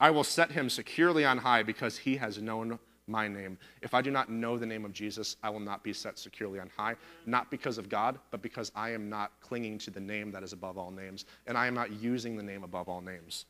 [0.00, 3.58] I will set him securely on high, because he has known my name.
[3.82, 6.60] If I do not know the name of Jesus, I will not be set securely
[6.60, 6.96] on high,
[7.26, 10.52] not because of God, but because I am not clinging to the name that is
[10.52, 13.46] above all names, and I am not using the name above all names.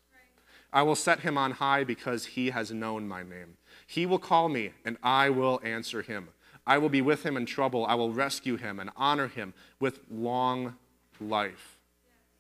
[0.72, 3.56] I will set him on high because he has known my name.
[3.86, 6.28] He will call me, and I will answer him.
[6.66, 7.86] I will be with him in trouble.
[7.86, 10.76] I will rescue him and honor him with long
[11.18, 11.78] life.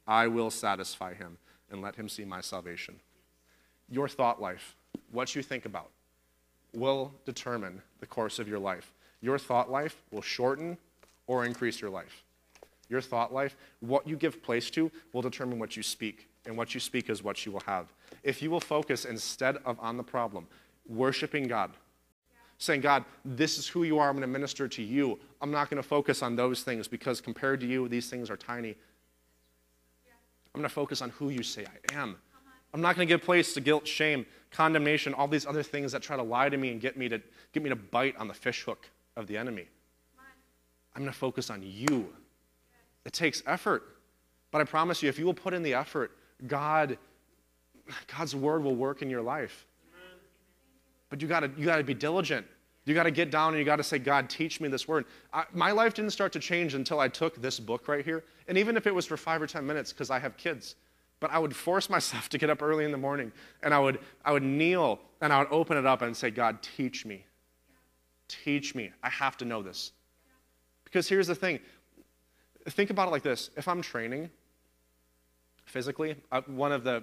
[0.06, 1.38] I will satisfy him
[1.70, 3.00] and let him see my salvation.
[3.90, 4.76] Your thought life,
[5.10, 5.90] what you think about,
[6.74, 8.92] will determine the course of your life.
[9.20, 10.76] Your thought life will shorten
[11.26, 12.24] or increase your life.
[12.88, 16.74] Your thought life, what you give place to, will determine what you speak, and what
[16.74, 17.86] you speak is what you will have.
[18.22, 20.46] If you will focus instead of on the problem,
[20.86, 21.70] worshiping God,
[22.58, 25.18] saying, God, this is who you are, I'm going to minister to you.
[25.40, 28.36] I'm not going to focus on those things because compared to you, these things are
[28.36, 28.74] tiny.
[30.54, 32.16] I'm going to focus on who you say I am.
[32.74, 36.02] I'm not going to give place to guilt, shame, condemnation, all these other things that
[36.02, 37.20] try to lie to me and get me to,
[37.52, 39.66] get me to bite on the fishhook of the enemy.
[40.94, 42.12] I'm going to focus on you.
[43.04, 43.96] It takes effort.
[44.50, 46.12] But I promise you, if you will put in the effort,
[46.46, 46.98] God,
[48.16, 49.66] God's word will work in your life.
[51.10, 52.46] But you got you got to be diligent.
[52.84, 55.04] You got to get down and you got to say, God, teach me this word.
[55.32, 58.24] I, my life didn't start to change until I took this book right here.
[58.48, 60.74] And even if it was for five or 10 minutes, because I have kids,
[61.20, 63.98] but I would force myself to get up early in the morning and I would,
[64.24, 67.24] I would kneel and I would open it up and say, God, teach me.
[68.28, 68.92] Teach me.
[69.02, 69.92] I have to know this.
[70.84, 71.60] Because here's the thing
[72.68, 74.30] think about it like this if I'm training
[75.64, 77.02] physically, uh, one of the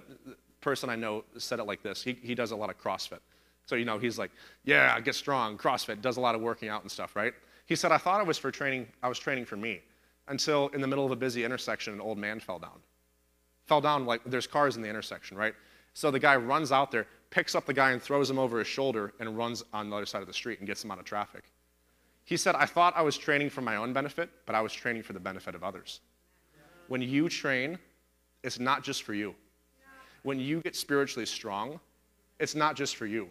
[0.60, 2.02] person I know said it like this.
[2.02, 3.20] He, he does a lot of CrossFit.
[3.66, 4.30] So, you know, he's like,
[4.64, 7.32] yeah, get strong, CrossFit, does a lot of working out and stuff, right?
[7.66, 9.82] He said, I thought it was for training, I was training for me
[10.28, 12.80] until in the middle of a busy intersection, an old man fell down
[13.66, 15.54] fell down like there's cars in the intersection, right?
[15.94, 18.68] So the guy runs out there, picks up the guy and throws him over his
[18.68, 21.04] shoulder and runs on the other side of the street and gets him out of
[21.04, 21.44] traffic.
[22.24, 25.04] He said, I thought I was training for my own benefit, but I was training
[25.04, 26.00] for the benefit of others.
[26.88, 27.78] When you train,
[28.42, 29.34] it's not just for you.
[30.22, 31.78] When you get spiritually strong,
[32.38, 33.28] it's not just for you.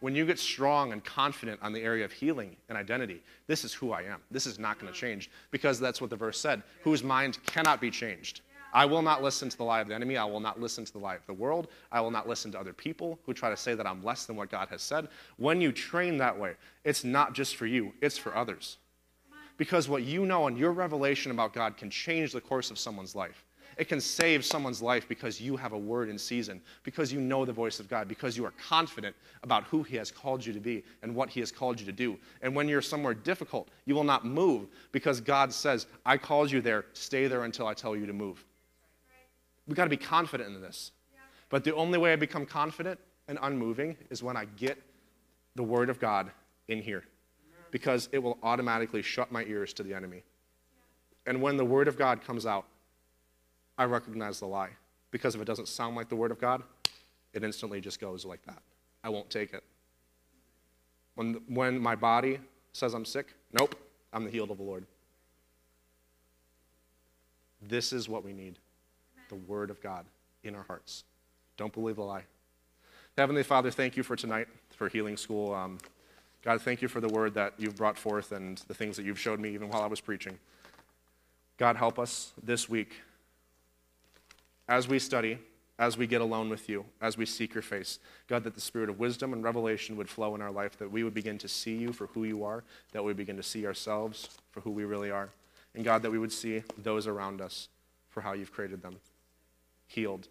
[0.00, 3.74] When you get strong and confident on the area of healing and identity, this is
[3.74, 4.20] who I am.
[4.30, 7.80] This is not going to change because that's what the verse said whose mind cannot
[7.80, 8.42] be changed.
[8.72, 10.16] I will not listen to the lie of the enemy.
[10.16, 11.68] I will not listen to the lie of the world.
[11.90, 14.36] I will not listen to other people who try to say that I'm less than
[14.36, 15.08] what God has said.
[15.36, 16.54] When you train that way,
[16.84, 18.78] it's not just for you, it's for others.
[19.56, 23.14] Because what you know and your revelation about God can change the course of someone's
[23.14, 23.44] life.
[23.76, 27.44] It can save someone's life because you have a word in season, because you know
[27.44, 29.14] the voice of God, because you are confident
[29.44, 31.92] about who He has called you to be and what He has called you to
[31.92, 32.18] do.
[32.42, 36.60] And when you're somewhere difficult, you will not move because God says, I called you
[36.60, 38.44] there, stay there until I tell you to move.
[39.68, 40.92] We've got to be confident in this.
[41.12, 41.20] Yeah.
[41.50, 42.98] But the only way I become confident
[43.28, 44.82] and unmoving is when I get
[45.54, 46.30] the Word of God
[46.68, 47.04] in here,
[47.70, 50.22] because it will automatically shut my ears to the enemy.
[50.22, 51.30] Yeah.
[51.30, 52.64] And when the Word of God comes out,
[53.76, 54.70] I recognize the lie.
[55.10, 56.62] Because if it doesn't sound like the Word of God,
[57.34, 58.62] it instantly just goes like that.
[59.04, 59.62] I won't take it.
[61.14, 62.38] When, when my body
[62.72, 63.74] says I'm sick, nope,
[64.12, 64.86] I'm the healed of the Lord.
[67.60, 68.58] This is what we need
[69.28, 70.06] the Word of God
[70.42, 71.04] in our hearts.
[71.56, 72.24] Don't believe a lie.
[73.16, 75.52] Heavenly Father, thank you for tonight, for Healing School.
[75.52, 75.78] Um,
[76.42, 79.18] God, thank you for the word that you've brought forth and the things that you've
[79.18, 80.38] showed me even while I was preaching.
[81.56, 83.00] God, help us this week
[84.68, 85.38] as we study,
[85.80, 87.98] as we get alone with you, as we seek your face.
[88.28, 91.02] God, that the spirit of wisdom and revelation would flow in our life, that we
[91.02, 92.62] would begin to see you for who you are,
[92.92, 95.30] that we begin to see ourselves for who we really are.
[95.74, 97.68] And God, that we would see those around us
[98.10, 98.98] for how you've created them
[99.88, 100.28] healed,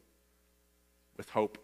[1.18, 1.58] with hope.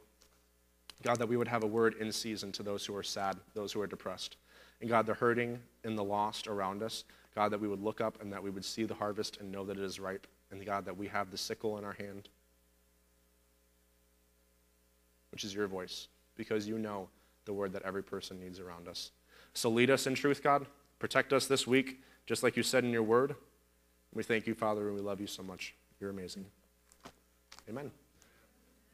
[1.03, 3.71] God, that we would have a word in season to those who are sad, those
[3.71, 4.37] who are depressed.
[4.81, 8.21] And God, the hurting and the lost around us, God, that we would look up
[8.21, 10.27] and that we would see the harvest and know that it is ripe.
[10.51, 12.29] And God, that we have the sickle in our hand,
[15.31, 17.09] which is your voice, because you know
[17.45, 19.11] the word that every person needs around us.
[19.53, 20.65] So lead us in truth, God.
[20.99, 23.35] Protect us this week, just like you said in your word.
[24.13, 25.73] We thank you, Father, and we love you so much.
[25.99, 26.45] You're amazing.
[27.69, 27.91] Amen.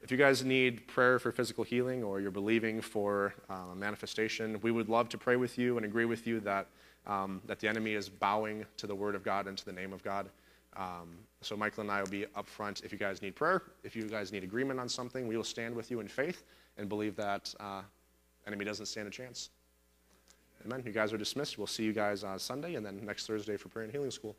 [0.02, 4.72] If you guys need prayer for physical healing or you're believing for uh, manifestation, we
[4.72, 6.68] would love to pray with you and agree with you that,
[7.08, 9.92] um, that the enemy is bowing to the word of God and to the name
[9.92, 10.30] of God.
[10.78, 13.96] Um, so Michael and I will be up front if you guys need prayer, if
[13.96, 16.44] you guys need agreement on something, we will stand with you in faith
[16.78, 17.82] and believe that uh,
[18.48, 19.50] enemy doesn't stand a chance.
[20.66, 20.84] Amen.
[20.86, 21.58] You guys are dismissed.
[21.58, 24.36] We'll see you guys on Sunday and then next Thursday for prayer and healing school.